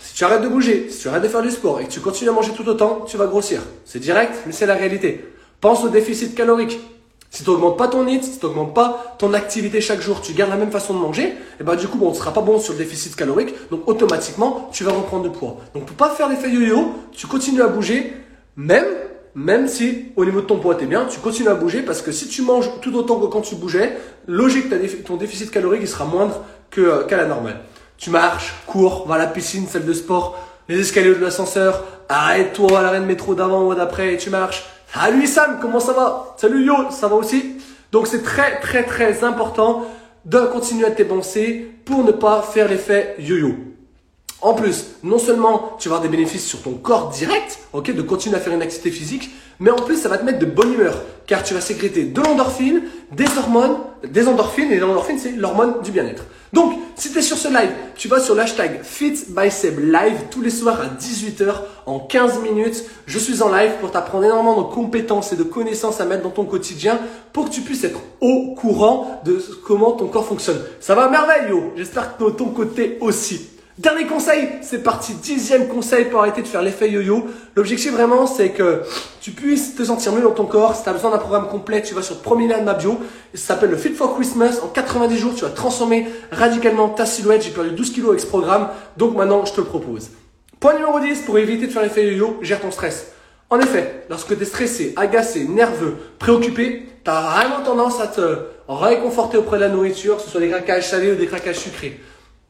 Si 0.00 0.14
tu 0.14 0.24
arrêtes 0.24 0.42
de 0.42 0.48
bouger, 0.48 0.88
si 0.90 1.00
tu 1.00 1.08
arrêtes 1.08 1.22
de 1.22 1.28
faire 1.28 1.42
du 1.42 1.50
sport 1.50 1.80
et 1.80 1.86
que 1.86 1.90
tu 1.90 2.00
continues 2.00 2.30
à 2.30 2.32
manger 2.32 2.52
tout 2.52 2.68
autant, 2.68 3.04
tu 3.08 3.16
vas 3.16 3.26
grossir. 3.26 3.60
C'est 3.84 3.98
direct, 3.98 4.34
mais 4.46 4.52
c'est 4.52 4.66
la 4.66 4.74
réalité. 4.74 5.24
Pense 5.60 5.82
au 5.84 5.88
déficit 5.88 6.34
calorique. 6.34 6.78
Si 7.34 7.42
tu 7.42 7.50
n'augmentes 7.50 7.76
pas 7.76 7.88
ton 7.88 8.04
NIT, 8.04 8.22
si 8.22 8.38
tu 8.38 8.46
n'augmentes 8.46 8.74
pas 8.74 9.16
ton 9.18 9.34
activité 9.34 9.80
chaque 9.80 10.00
jour, 10.00 10.20
tu 10.20 10.34
gardes 10.34 10.50
la 10.50 10.56
même 10.56 10.70
façon 10.70 10.94
de 10.94 11.00
manger, 11.00 11.24
et 11.24 11.34
eh 11.60 11.64
ben 11.64 11.74
du 11.74 11.88
coup, 11.88 11.98
bon, 11.98 12.10
ne 12.10 12.14
sera 12.14 12.32
pas 12.32 12.42
bon 12.42 12.60
sur 12.60 12.74
le 12.74 12.78
déficit 12.78 13.16
calorique, 13.16 13.52
donc 13.72 13.88
automatiquement, 13.88 14.68
tu 14.70 14.84
vas 14.84 14.92
reprendre 14.92 15.24
du 15.24 15.30
poids. 15.36 15.56
Donc 15.74 15.84
pour 15.84 15.96
pas 15.96 16.10
faire 16.10 16.28
l'effet 16.28 16.48
yo-yo, 16.48 16.92
tu 17.10 17.26
continues 17.26 17.62
à 17.62 17.66
bouger, 17.66 18.12
même 18.56 18.84
même 19.34 19.66
si 19.66 20.12
au 20.14 20.24
niveau 20.24 20.42
de 20.42 20.46
ton 20.46 20.60
poids, 20.60 20.76
tu 20.76 20.86
bien, 20.86 21.06
tu 21.06 21.18
continues 21.18 21.48
à 21.48 21.56
bouger 21.56 21.82
parce 21.82 22.02
que 22.02 22.12
si 22.12 22.28
tu 22.28 22.42
manges 22.42 22.70
tout 22.80 22.94
autant 22.94 23.18
que 23.18 23.26
quand 23.26 23.40
tu 23.40 23.56
bougeais, 23.56 23.98
logique, 24.28 24.66
ton 25.04 25.16
déficit 25.16 25.50
calorique 25.50 25.88
sera 25.88 26.04
moindre 26.04 26.44
qu'à 26.70 27.16
la 27.16 27.26
normale. 27.26 27.62
Tu 27.96 28.10
marches, 28.10 28.54
cours, 28.68 29.08
va 29.08 29.16
à 29.16 29.18
la 29.18 29.26
piscine, 29.26 29.66
salle 29.66 29.86
de 29.86 29.92
sport, 29.92 30.38
les 30.68 30.78
escaliers 30.78 31.16
de 31.16 31.24
l'ascenseur, 31.24 31.82
arrête-toi 32.08 32.78
à 32.78 32.82
l'arrêt 32.82 33.00
de 33.00 33.06
métro 33.06 33.34
d'avant 33.34 33.66
ou 33.66 33.74
d'après 33.74 34.14
et 34.14 34.18
tu 34.18 34.30
marches. 34.30 34.62
Salut 34.94 35.26
Sam, 35.26 35.58
comment 35.60 35.80
ça 35.80 35.92
va? 35.92 36.36
Salut 36.36 36.64
Yo, 36.64 36.88
ça 36.90 37.08
va 37.08 37.16
aussi? 37.16 37.56
Donc 37.90 38.06
c'est 38.06 38.22
très 38.22 38.60
très 38.60 38.84
très 38.84 39.24
important 39.24 39.86
de 40.24 40.38
continuer 40.52 40.86
à 40.86 40.92
t'ébancer 40.92 41.68
pour 41.84 42.04
ne 42.04 42.12
pas 42.12 42.42
faire 42.42 42.68
l'effet 42.68 43.16
yo-yo. 43.18 43.73
En 44.44 44.52
plus, 44.52 44.88
non 45.02 45.18
seulement 45.18 45.74
tu 45.78 45.88
vas 45.88 45.94
avoir 45.94 46.02
des 46.02 46.14
bénéfices 46.14 46.44
sur 46.44 46.60
ton 46.60 46.72
corps 46.72 47.08
direct, 47.08 47.60
ok, 47.72 47.94
de 47.94 48.02
continuer 48.02 48.36
à 48.36 48.40
faire 48.40 48.52
une 48.52 48.60
activité 48.60 48.90
physique, 48.90 49.30
mais 49.58 49.70
en 49.70 49.76
plus 49.76 49.96
ça 49.96 50.10
va 50.10 50.18
te 50.18 50.24
mettre 50.24 50.38
de 50.38 50.44
bonne 50.44 50.74
humeur, 50.74 51.00
car 51.26 51.42
tu 51.42 51.54
vas 51.54 51.62
sécréter 51.62 52.04
de 52.04 52.20
l'endorphine, 52.20 52.82
des 53.10 53.38
hormones, 53.38 53.78
des 54.06 54.28
endorphines, 54.28 54.70
et 54.70 54.76
l'endorphine 54.76 55.18
c'est 55.18 55.30
l'hormone 55.32 55.76
du 55.82 55.92
bien-être. 55.92 56.24
Donc, 56.52 56.78
si 56.94 57.10
tu 57.10 57.20
es 57.20 57.22
sur 57.22 57.38
ce 57.38 57.48
live, 57.48 57.70
tu 57.96 58.06
vas 58.06 58.20
sur 58.20 58.34
l'hashtag 58.34 58.82
FitBySebLive 58.82 60.24
tous 60.30 60.42
les 60.42 60.50
soirs 60.50 60.78
à 60.78 60.88
18h 60.88 61.54
en 61.86 62.00
15 62.00 62.42
minutes. 62.42 62.84
Je 63.06 63.18
suis 63.18 63.42
en 63.42 63.50
live 63.50 63.72
pour 63.80 63.92
t'apprendre 63.92 64.26
énormément 64.26 64.60
de 64.60 64.74
compétences 64.74 65.32
et 65.32 65.36
de 65.36 65.42
connaissances 65.42 66.02
à 66.02 66.04
mettre 66.04 66.22
dans 66.22 66.28
ton 66.28 66.44
quotidien 66.44 66.98
pour 67.32 67.46
que 67.46 67.50
tu 67.50 67.62
puisses 67.62 67.84
être 67.84 68.00
au 68.20 68.54
courant 68.54 69.22
de 69.24 69.42
comment 69.66 69.92
ton 69.92 70.08
corps 70.08 70.26
fonctionne. 70.26 70.60
Ça 70.80 70.94
va 70.94 71.08
merveille, 71.08 71.50
J'espère 71.76 72.18
que 72.18 72.24
ton 72.24 72.50
côté 72.50 72.98
aussi. 73.00 73.53
Dernier 73.76 74.06
conseil, 74.06 74.48
c'est 74.62 74.84
parti. 74.84 75.14
Dixième 75.14 75.66
conseil 75.66 76.04
pour 76.04 76.20
arrêter 76.20 76.42
de 76.42 76.46
faire 76.46 76.62
l'effet 76.62 76.88
yo-yo. 76.88 77.26
L'objectif 77.56 77.92
vraiment, 77.92 78.24
c'est 78.24 78.50
que 78.50 78.82
tu 79.20 79.32
puisses 79.32 79.74
te 79.74 79.82
sentir 79.82 80.12
mieux 80.12 80.22
dans 80.22 80.30
ton 80.30 80.44
corps. 80.44 80.76
Si 80.76 80.84
tu 80.84 80.88
as 80.88 80.92
besoin 80.92 81.10
d'un 81.10 81.18
programme 81.18 81.48
complet, 81.48 81.82
tu 81.82 81.92
vas 81.92 82.02
sur 82.02 82.14
le 82.14 82.20
premier 82.20 82.46
lien 82.46 82.58
de 82.58 82.64
ma 82.64 82.74
bio. 82.74 83.00
Ça 83.34 83.54
s'appelle 83.54 83.70
le 83.70 83.76
Fit 83.76 83.90
for 83.90 84.14
Christmas. 84.14 84.60
En 84.62 84.68
90 84.68 85.18
jours, 85.18 85.34
tu 85.34 85.42
vas 85.42 85.50
transformer 85.50 86.06
radicalement 86.30 86.88
ta 86.88 87.04
silhouette. 87.04 87.42
J'ai 87.42 87.50
perdu 87.50 87.70
12 87.70 87.92
kilos 87.92 88.10
avec 88.10 88.20
ce 88.20 88.26
programme. 88.26 88.68
Donc 88.96 89.16
maintenant, 89.16 89.44
je 89.44 89.52
te 89.52 89.60
le 89.60 89.66
propose. 89.66 90.10
Point 90.60 90.74
numéro 90.74 91.00
10, 91.00 91.22
pour 91.22 91.36
éviter 91.38 91.66
de 91.66 91.72
faire 91.72 91.82
l'effet 91.82 92.06
yo-yo, 92.06 92.38
gère 92.42 92.60
ton 92.60 92.70
stress. 92.70 93.08
En 93.50 93.58
effet, 93.58 94.04
lorsque 94.08 94.36
tu 94.36 94.40
es 94.40 94.46
stressé, 94.46 94.92
agacé, 94.94 95.48
nerveux, 95.48 95.96
préoccupé, 96.20 96.86
tu 97.04 97.10
as 97.10 97.20
vraiment 97.20 97.64
tendance 97.64 98.00
à 98.00 98.06
te 98.06 98.38
réconforter 98.68 99.36
auprès 99.36 99.56
de 99.56 99.62
la 99.62 99.68
nourriture, 99.68 100.18
que 100.18 100.22
ce 100.22 100.30
soit 100.30 100.40
des 100.40 100.48
craquages 100.48 100.88
salés 100.88 101.10
ou 101.10 101.16
des 101.16 101.26
craquages 101.26 101.58
sucrés. 101.58 102.00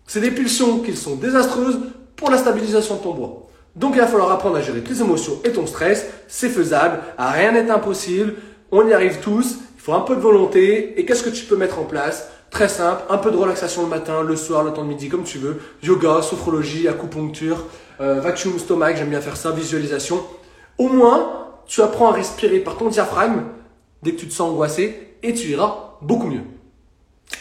C'est 0.07 0.21
des 0.21 0.31
pulsions 0.31 0.81
qui 0.81 0.95
sont 0.97 1.17
désastreuses 1.17 1.79
pour 2.17 2.31
la 2.31 2.39
stabilisation 2.39 2.97
de 2.97 3.03
ton 3.03 3.15
bois. 3.15 3.49
Donc 3.77 3.95
il 3.95 4.01
va 4.01 4.07
falloir 4.07 4.31
apprendre 4.31 4.57
à 4.57 4.61
gérer 4.61 4.81
tes 4.81 5.01
émotions 5.01 5.41
et 5.45 5.51
ton 5.51 5.67
stress. 5.67 6.07
C'est 6.29 6.49
faisable, 6.49 7.01
rien 7.19 7.53
n'est 7.53 7.71
impossible, 7.71 8.35
on 8.71 8.87
y 8.87 8.93
arrive 8.93 9.21
tous. 9.21 9.57
Il 9.77 9.81
faut 9.81 9.95
un 9.95 10.01
peu 10.01 10.17
de 10.17 10.21
volonté. 10.21 10.99
Et 10.99 11.05
qu'est-ce 11.05 11.23
que 11.23 11.31
tu 11.31 11.45
peux 11.45 11.57
mettre 11.57 11.79
en 11.79 11.85
place? 11.85 12.29
Très 12.51 12.69
simple, 12.69 13.03
un 13.11 13.19
peu 13.19 13.31
de 13.31 13.37
relaxation 13.37 13.83
le 13.83 13.89
matin, 13.89 14.23
le 14.23 14.37
soir, 14.37 14.63
le 14.63 14.73
temps 14.73 14.85
de 14.85 14.89
midi, 14.89 15.09
comme 15.09 15.25
tu 15.25 15.39
veux. 15.39 15.61
Yoga, 15.83 16.23
sophrologie, 16.23 16.87
acupuncture, 16.87 17.65
euh, 18.01 18.21
vacuum 18.21 18.59
stomach, 18.59 18.97
j'aime 18.97 19.11
bien 19.11 19.21
faire 19.21 19.37
ça, 19.37 19.51
visualisation. 19.51 20.23
Au 20.79 20.89
moins, 20.89 21.49
tu 21.67 21.83
apprends 21.83 22.11
à 22.11 22.13
respirer 22.13 22.61
par 22.61 22.77
ton 22.77 22.89
diaphragme 22.89 23.43
dès 24.03 24.13
que 24.13 24.21
tu 24.21 24.29
te 24.29 24.33
sens 24.33 24.53
angoissé 24.53 25.17
et 25.23 25.35
tu 25.35 25.49
iras 25.49 25.97
beaucoup 26.01 26.29
mieux. 26.29 26.43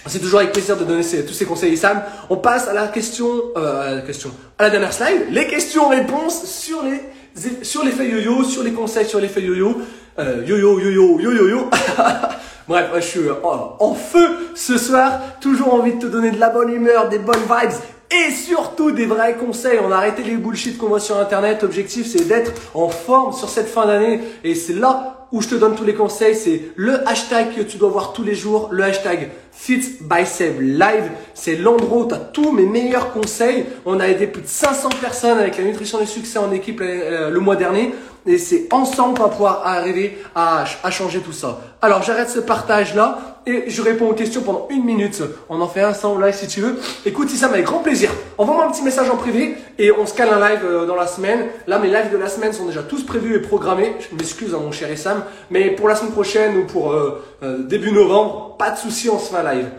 C'est 0.05 0.19
toujours 0.19 0.39
avec 0.39 0.51
plaisir 0.51 0.75
de 0.77 0.83
donner 0.83 1.03
tous 1.03 1.33
ces 1.33 1.45
conseils, 1.45 1.77
Sam. 1.77 2.01
On 2.29 2.38
passe 2.38 2.67
à 2.67 2.73
la 2.73 2.88
question, 2.88 3.27
euh, 3.55 3.91
à 3.91 3.95
la 3.95 4.01
question, 4.01 4.31
à 4.57 4.63
la 4.63 4.69
dernière 4.69 4.93
slide. 4.93 5.27
Les 5.29 5.47
questions-réponses 5.47 6.45
sur 6.45 6.83
les, 6.83 7.63
sur 7.63 7.83
les 7.83 7.91
faits 7.91 8.12
yo-yo, 8.12 8.43
sur 8.43 8.63
les 8.63 8.73
conseils 8.73 9.07
sur 9.07 9.19
les 9.19 9.29
faits 9.29 9.43
yo-yo. 9.43 9.77
Euh, 10.19 10.43
yo-yo, 10.45 10.79
yo-yo, 10.79 11.19
yo-yo-yo. 11.19 11.69
Bref, 12.67 12.89
je 12.95 13.00
suis 13.01 13.19
euh, 13.19 13.33
en 13.43 13.93
feu 13.93 14.27
ce 14.55 14.77
soir. 14.77 15.19
Toujours 15.39 15.73
envie 15.73 15.93
de 15.93 16.00
te 16.00 16.07
donner 16.07 16.31
de 16.31 16.39
la 16.39 16.50
bonne 16.50 16.73
humeur, 16.73 17.09
des 17.09 17.19
bonnes 17.19 17.35
vibes 17.41 17.71
et 18.12 18.31
surtout 18.31 18.91
des 18.91 19.05
vrais 19.05 19.35
conseils. 19.35 19.79
On 19.83 19.91
a 19.91 19.95
arrêté 19.95 20.23
les 20.23 20.35
bullshit 20.35 20.77
qu'on 20.77 20.88
voit 20.88 21.00
sur 21.00 21.17
internet. 21.17 21.62
L'objectif 21.62 22.07
c'est 22.07 22.27
d'être 22.27 22.51
en 22.73 22.89
forme 22.89 23.33
sur 23.33 23.50
cette 23.50 23.67
fin 23.67 23.85
d'année 23.85 24.21
et 24.43 24.55
c'est 24.55 24.73
là 24.73 25.23
où 25.34 25.42
je 25.42 25.50
te 25.50 25.56
donne 25.56 25.75
tous 25.75 25.84
les 25.84 25.96
conseils. 25.96 26.36
C'est 26.36 26.62
le 26.75 27.06
hashtag 27.10 27.56
que 27.56 27.62
tu 27.62 27.78
dois 27.78 27.90
voir 27.90 28.13
tous 28.13 28.24
les 28.24 28.36
jours, 28.36 28.70
le 28.72 28.84
hashtag 28.84 29.32
Fit 29.52 29.82
by 30.02 30.24
Live. 30.62 31.12
C'est 31.34 31.56
l'endroit 31.56 32.06
où 32.06 32.08
tu 32.08 32.13
as 32.13 32.20
tous 32.20 32.52
mes 32.52 32.66
meilleurs 32.66 33.12
conseils. 33.12 33.66
On 33.86 34.00
a 34.00 34.08
aidé 34.08 34.28
plus 34.28 34.44
de 34.44 34.48
500 34.48 34.90
personnes 35.02 35.40
avec 35.40 35.58
la 35.58 35.63
nutrition 35.66 36.00
du 36.00 36.08
succès 36.08 36.38
en 36.38 36.52
équipe 36.52 36.80
euh, 36.82 37.30
le 37.32 37.40
mois 37.40 37.56
dernier. 37.56 37.94
Et 38.25 38.38
c'est 38.38 38.72
ensemble 38.72 39.18
qu'on 39.18 39.24
va 39.24 39.30
pouvoir 39.30 39.68
arriver 39.68 40.18
à, 40.36 40.63
à 40.84 40.92
changer 40.92 41.20
tout 41.20 41.34
ça. 41.34 41.60
Alors 41.82 42.04
j'arrête 42.04 42.30
ce 42.30 42.40
partage 42.40 42.96
là 42.96 43.33
et 43.45 43.65
je 43.69 43.81
réponds 43.81 44.09
aux 44.09 44.13
questions 44.13 44.41
pendant 44.41 44.67
une 44.69 44.83
minute. 44.83 45.21
On 45.50 45.59
en 45.62 45.67
fait 45.67 45.81
un 45.81 45.93
sans 45.93 46.17
live 46.17 46.33
si 46.33 46.47
tu 46.47 46.62
veux. 46.62 46.79
Écoute 47.05 47.29
ça 47.29 47.47
avec 47.47 47.65
grand 47.65 47.79
plaisir. 47.79 48.09
Envoie-moi 48.38 48.65
un 48.65 48.71
petit 48.71 48.83
message 48.83 49.09
en 49.09 49.17
privé 49.17 49.55
et 49.77 49.91
on 49.91 50.05
se 50.05 50.13
cale 50.13 50.29
un 50.29 50.50
live 50.50 50.62
euh, 50.63 50.85
dans 50.85 50.95
la 50.95 51.07
semaine. 51.07 51.47
Là 51.67 51.79
mes 51.79 51.89
lives 51.89 52.12
de 52.12 52.17
la 52.17 52.27
semaine 52.27 52.53
sont 52.53 52.65
déjà 52.65 52.83
tous 52.83 53.03
prévus 53.03 53.35
et 53.35 53.39
programmés. 53.39 53.93
Je 54.00 54.15
m'excuse 54.15 54.53
à 54.53 54.57
hein, 54.57 54.62
mon 54.63 54.71
cher 54.71 54.89
Sam, 54.97 55.23
mais 55.50 55.71
pour 55.71 55.88
la 55.88 55.95
semaine 55.95 56.12
prochaine 56.12 56.57
ou 56.57 56.65
pour 56.65 56.91
euh, 56.91 57.23
euh, 57.43 57.57
début 57.63 57.91
novembre, 57.91 58.55
pas 58.57 58.71
de 58.71 58.77
souci, 58.77 59.09
on 59.09 59.19
se 59.19 59.31
fait 59.31 59.38
un 59.38 59.53
live. 59.53 59.69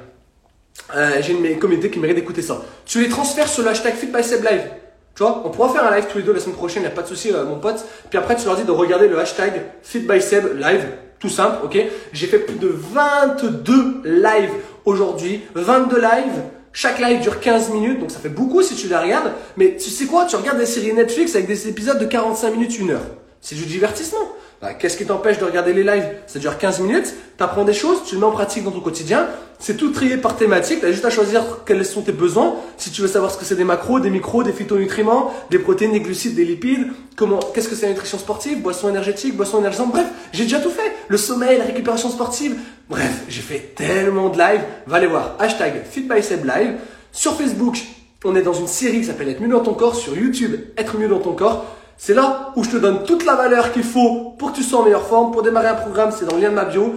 J'ai 1.21 1.33
une 1.33 1.59
comités 1.59 1.91
qui 1.91 1.99
méritent 1.99 2.17
d'écouter 2.17 2.43
ça. 2.43 2.63
Tu 2.85 3.01
les 3.01 3.09
transfères 3.09 3.49
sur 3.49 3.63
le 3.63 3.71
hashtag 3.71 3.95
FitBySebLive. 3.95 4.84
Tu 5.15 5.23
vois, 5.23 5.43
on 5.45 5.51
pourra 5.51 5.69
faire 5.69 5.85
un 5.85 5.95
live 5.95 6.07
tous 6.11 6.19
les 6.19 6.25
deux 6.25 6.33
la 6.33 6.41
semaine 6.41 6.57
prochaine, 6.57 6.83
il 6.83 6.87
n'y 6.87 6.93
a 6.93 6.95
pas 6.95 7.03
de 7.03 7.07
souci, 7.07 7.31
mon 7.49 7.59
pote. 7.61 7.85
Puis 8.11 8.19
après, 8.19 8.35
tu 8.35 8.47
leur 8.47 8.57
dis 8.57 8.65
de 8.65 8.71
regarder 8.73 9.07
le 9.07 9.19
hashtag 9.19 9.63
FitBySebLive 9.83 10.87
tout 11.21 11.29
simple, 11.29 11.59
ok? 11.65 11.79
J'ai 12.13 12.27
fait 12.27 12.41
plus 12.41 12.57
de 12.57 12.69
22 12.69 14.03
lives 14.05 14.51
aujourd'hui, 14.85 15.41
22 15.55 16.01
lives. 16.01 16.43
Chaque 16.73 16.99
live 16.99 17.21
dure 17.21 17.39
15 17.39 17.71
minutes, 17.71 18.01
donc 18.01 18.11
ça 18.11 18.19
fait 18.19 18.29
beaucoup 18.29 18.61
si 18.61 18.75
tu 18.75 18.89
les 18.89 18.97
regardes. 18.97 19.31
Mais 19.57 19.77
tu 19.77 19.89
sais 19.89 20.07
quoi? 20.07 20.25
Tu 20.25 20.35
regardes 20.35 20.59
des 20.59 20.67
séries 20.67 20.93
Netflix 20.93 21.37
avec 21.37 21.47
des 21.47 21.69
épisodes 21.69 22.01
de 22.01 22.07
45 22.07 22.51
minutes, 22.51 22.73
1 22.83 22.91
heure. 22.91 23.01
C'est 23.41 23.55
du 23.55 23.65
divertissement. 23.67 24.33
Bah, 24.61 24.73
qu'est-ce 24.75 24.97
qui 24.97 25.05
t'empêche 25.05 25.39
de 25.39 25.45
regarder 25.45 25.73
les 25.73 25.83
lives? 25.83 26.09
Ça 26.27 26.39
dure 26.39 26.57
15 26.57 26.81
minutes, 26.81 27.15
tu 27.37 27.45
apprends 27.45 27.65
des 27.65 27.73
choses, 27.75 27.99
tu 28.07 28.15
le 28.15 28.21
mets 28.21 28.27
en 28.27 28.31
pratique 28.31 28.65
dans 28.65 28.71
ton 28.71 28.81
quotidien. 28.81 29.27
C'est 29.59 29.77
tout 29.77 29.91
trié 29.91 30.17
par 30.17 30.37
thématique, 30.37 30.81
tu 30.81 30.87
as 30.87 30.93
juste 30.93 31.05
à 31.05 31.11
choisir 31.11 31.43
quels 31.65 31.85
sont 31.85 32.03
tes 32.03 32.13
besoins. 32.13 32.57
Si 32.77 32.91
tu 32.91 33.03
veux 33.03 33.09
savoir 33.09 33.31
ce 33.31 33.39
que 33.39 33.45
c'est 33.45 33.57
des 33.57 33.65
macros, 33.65 34.01
des 34.01 34.11
micros, 34.11 34.43
des 34.43 34.53
phytonutriments, 34.53 35.33
des 35.51 35.59
protéines, 35.59 35.93
des 35.93 36.01
glucides, 36.01 36.35
des 36.35 36.45
lipides, 36.45 36.89
comment, 37.17 37.41
qu'est-ce 37.55 37.69
que 37.69 37.75
c'est 37.75 37.87
la 37.87 37.93
nutrition 37.93 38.19
sportive, 38.19 38.63
boisson 38.63 38.89
énergétique, 38.89 39.37
boisson 39.37 39.61
énergisante, 39.61 39.91
bref, 39.91 40.07
j'ai 40.33 40.45
déjà 40.45 40.61
tout 40.61 40.71
fait. 40.71 40.93
Le 41.09 41.17
sommeil, 41.17 41.59
la 41.59 41.65
récupération 41.65 42.11
sportive, 42.11 42.57
bref, 42.89 43.25
j'ai 43.29 43.43
fait 43.43 43.75
tellement 43.75 44.29
de 44.29 44.39
lives. 44.39 44.65
Va 44.87 44.97
aller 44.97 45.07
voir, 45.07 45.37
hashtag 45.39 45.83
FitBySebLive. 45.91 46.75
Sur 47.13 47.37
Facebook, 47.37 47.79
on 48.25 48.35
est 48.37 48.43
dans 48.43 48.55
une 48.55 48.67
série 48.67 49.01
qui 49.01 49.05
s'appelle 49.05 49.29
Être 49.29 49.41
mieux 49.41 49.49
dans 49.49 49.61
ton 49.61 49.75
corps. 49.75 49.95
Sur 49.95 50.17
YouTube, 50.17 50.57
Être 50.77 50.97
mieux 50.99 51.09
dans 51.09 51.21
ton 51.21 51.33
corps. 51.33 51.67
C'est 51.97 52.15
là 52.15 52.53
où 52.57 52.65
je 52.65 52.71
te 52.71 52.77
donne 52.77 53.05
toute 53.05 53.25
la 53.25 53.35
valeur 53.35 53.73
qu'il 53.73 53.85
faut 53.85 54.35
pour 54.39 54.53
que 54.53 54.57
tu 54.57 54.63
sois 54.63 54.81
en 54.81 54.83
meilleure 54.85 55.07
forme. 55.07 55.33
Pour 55.33 55.43
démarrer 55.43 55.69
un 55.69 55.75
programme, 55.75 56.11
c'est 56.11 56.25
dans 56.27 56.35
le 56.35 56.43
lien 56.43 56.51
de 56.51 56.55
ma 56.55 56.65
bio. 56.65 56.95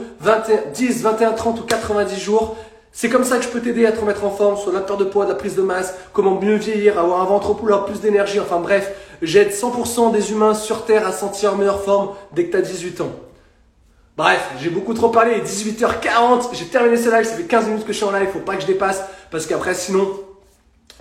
10, 0.73 1.01
21, 1.03 1.31
30 1.31 1.59
ou 1.59 1.63
90 1.63 2.19
jours. 2.19 2.57
C'est 2.91 3.09
comme 3.09 3.23
ça 3.23 3.37
que 3.37 3.43
je 3.43 3.49
peux 3.49 3.59
t'aider 3.59 3.85
à 3.85 3.91
te 3.91 3.99
remettre 3.99 4.23
en 4.23 4.31
forme 4.31 4.57
sur 4.57 4.71
la 4.71 4.79
perte 4.79 4.99
de 4.99 5.05
poids, 5.05 5.27
la 5.27 5.35
prise 5.35 5.55
de 5.55 5.61
masse, 5.61 5.93
comment 6.13 6.39
mieux 6.41 6.55
vieillir, 6.55 6.97
avoir 6.97 7.21
un 7.21 7.25
ventre 7.25 7.53
pouleur, 7.53 7.85
plus 7.85 8.01
d'énergie. 8.01 8.39
Enfin 8.39 8.59
bref, 8.59 8.91
j'aide 9.21 9.51
100% 9.51 10.11
des 10.11 10.31
humains 10.31 10.55
sur 10.55 10.83
Terre 10.83 11.05
à 11.05 11.11
sentir 11.11 11.53
en 11.53 11.57
meilleure 11.57 11.83
forme 11.83 12.09
dès 12.33 12.45
que 12.45 12.51
tu 12.51 12.57
as 12.57 12.61
18 12.61 13.01
ans. 13.01 13.11
Bref, 14.17 14.49
j'ai 14.59 14.71
beaucoup 14.71 14.95
trop 14.95 15.09
parlé, 15.09 15.39
18h40, 15.41 16.47
j'ai 16.53 16.65
terminé 16.65 16.97
ce 16.97 17.11
live, 17.11 17.23
ça 17.23 17.35
fait 17.35 17.43
15 17.43 17.67
minutes 17.67 17.85
que 17.85 17.93
je 17.93 17.97
suis 17.97 18.05
en 18.05 18.11
live, 18.11 18.29
faut 18.33 18.39
pas 18.39 18.55
que 18.55 18.63
je 18.63 18.65
dépasse, 18.65 19.03
parce 19.29 19.45
qu'après 19.45 19.75
sinon, 19.75 20.09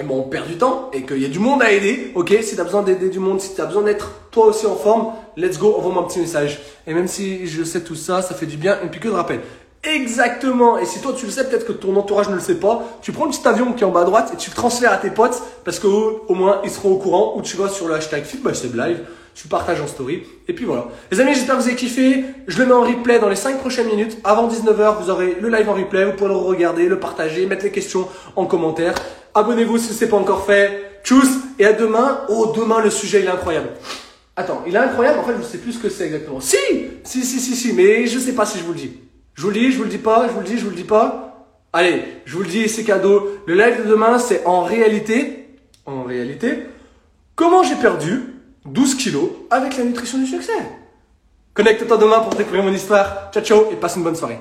bon, 0.04 0.18
on 0.20 0.22
perd 0.22 0.46
du 0.46 0.56
temps 0.56 0.90
et 0.92 1.02
qu'il 1.02 1.18
y 1.18 1.24
a 1.24 1.28
du 1.28 1.38
monde 1.38 1.62
à 1.62 1.72
aider, 1.72 2.12
ok? 2.14 2.35
Si 2.42 2.54
tu 2.54 2.61
as 2.61 2.64
besoin 2.64 2.82
d'aider 2.82 3.09
du 3.09 3.18
monde, 3.18 3.40
si 3.40 3.54
tu 3.54 3.61
as 3.61 3.66
besoin 3.66 3.82
d'être 3.82 4.11
toi 4.30 4.46
aussi 4.46 4.66
en 4.66 4.76
forme, 4.76 5.12
let's 5.37 5.59
go, 5.59 5.74
envoie-moi 5.76 6.02
un 6.02 6.06
petit 6.06 6.20
message. 6.20 6.61
Et 6.87 6.94
même 6.94 7.09
si 7.09 7.46
je 7.46 7.64
sais 7.64 7.80
tout 7.80 7.94
ça, 7.94 8.20
ça 8.22 8.35
fait 8.35 8.46
du 8.46 8.56
bien, 8.56 8.78
une 8.82 8.90
piqûre 8.90 9.12
de 9.12 9.16
rappel. 9.16 9.40
Exactement. 9.85 10.78
Et 10.78 10.85
si 10.85 11.00
toi 11.00 11.14
tu 11.16 11.26
le 11.26 11.32
sais, 11.32 11.48
peut-être 11.48 11.66
que 11.66 11.72
ton 11.72 11.94
entourage 11.96 12.28
ne 12.28 12.35
le 12.35 12.40
sait 12.40 12.56
pas, 12.56 12.82
tu 13.02 13.12
prends 13.12 13.24
le 13.24 13.30
petit 13.30 13.46
avion 13.46 13.72
qui 13.72 13.85
est 13.85 13.87
en 13.87 13.90
bas 13.90 14.00
à 14.00 14.04
droite 14.04 14.30
et 14.35 14.37
tu 14.37 14.50
le 14.50 14.56
transfères 14.56 14.92
à 14.92 14.96
tes 14.96 15.11
potes 15.11 15.40
parce 15.64 15.78
qu'au 15.78 16.24
au 16.28 16.35
moins 16.35 16.61
ils 16.64 16.70
seront 16.70 16.92
au 16.92 16.96
courant 16.96 17.35
ou 17.37 17.42
tu 17.42 17.56
vas 17.56 17.68
sur 17.68 17.87
le 17.87 17.94
hashtag 17.94 18.24
live, 18.74 19.00
tu 19.35 19.48
partages 19.48 19.80
en 19.80 19.87
story 19.87 20.24
et 20.48 20.54
puis 20.54 20.64
voilà. 20.64 20.87
Les 21.12 21.20
amis, 21.20 21.35
j'espère 21.35 21.56
que 21.56 21.62
vous 21.62 21.68
avez 21.68 21.76
kiffé. 21.76 22.24
Je 22.48 22.59
le 22.59 22.66
mets 22.66 22.72
en 22.72 22.82
replay 22.82 23.18
dans 23.18 23.28
les 23.28 23.37
5 23.37 23.59
prochaines 23.59 23.87
minutes. 23.87 24.18
Avant 24.24 24.48
19h, 24.48 24.96
vous 25.00 25.11
aurez 25.11 25.37
le 25.40 25.48
live 25.48 25.68
en 25.68 25.74
replay. 25.74 26.04
Vous 26.04 26.12
pourrez 26.12 26.30
le 26.30 26.37
regarder, 26.37 26.88
le 26.88 26.98
partager, 26.98 27.46
mettre 27.46 27.64
les 27.64 27.70
questions 27.70 28.09
en 28.35 28.46
commentaire. 28.46 28.94
Abonnez-vous 29.37 29.77
si 29.77 29.92
ce 29.92 30.05
n'est 30.05 30.11
pas 30.11 30.16
encore 30.16 30.46
fait. 30.46 31.01
Tchuss 31.05 31.29
et 31.59 31.66
à 31.66 31.75
demain. 31.75 32.22
Oh, 32.31 32.55
demain 32.57 32.81
le 32.81 32.88
sujet 32.90 33.20
il 33.20 33.27
est 33.27 33.31
incroyable. 33.31 33.68
Attends, 34.35 34.62
il 34.66 34.75
est 34.75 34.79
incroyable. 34.79 35.18
En 35.18 35.25
fait, 35.25 35.35
je 35.35 35.38
ne 35.38 35.42
sais 35.42 35.59
plus 35.59 35.75
ce 35.75 35.79
que 35.79 35.90
c'est 35.90 36.07
exactement. 36.07 36.40
Si, 36.40 36.57
si, 37.05 37.22
si, 37.22 37.38
si, 37.38 37.55
si, 37.55 37.72
mais 37.75 38.07
je 38.07 38.16
ne 38.16 38.22
sais 38.22 38.33
pas 38.33 38.46
si 38.46 38.59
je 38.59 38.64
vous 38.64 38.72
le 38.72 38.79
dis. 38.79 38.92
Je 39.35 39.42
vous 39.42 39.49
le 39.49 39.55
dis, 39.55 39.70
je 39.70 39.77
vous 39.77 39.85
le 39.85 39.90
dis 39.90 39.99
pas, 39.99 40.27
je 40.27 40.33
vous 40.33 40.40
le 40.40 40.46
dis, 40.46 40.59
je 40.59 40.64
vous 40.64 40.70
le 40.70 40.77
dis 40.77 40.85
pas. 40.85 41.49
Allez, 41.72 42.03
je 42.25 42.35
vous 42.35 42.42
le 42.42 42.49
dis, 42.49 42.68
c'est 42.70 42.85
cadeau. 42.85 43.38
Le 43.46 43.55
live 43.55 43.85
de 43.85 43.90
demain, 43.90 44.18
c'est 44.18 44.46
en 44.46 44.62
réalité, 44.62 45.49
en 45.85 46.03
réalité, 46.03 46.62
comment 47.35 47.62
j'ai 47.62 47.77
perdu 47.77 48.22
12 48.64 48.94
kilos 48.94 49.29
avec 49.51 49.77
la 49.77 49.85
nutrition 49.85 50.16
du 50.16 50.27
succès. 50.27 50.53
Connecte-toi 51.53 51.99
demain 51.99 52.20
pour 52.20 52.35
découvrir 52.35 52.62
mon 52.62 52.72
histoire. 52.72 53.31
Ciao, 53.33 53.42
ciao 53.42 53.70
et 53.70 53.77
passe 53.77 53.96
une 53.96 54.03
bonne 54.03 54.16
soirée. 54.16 54.38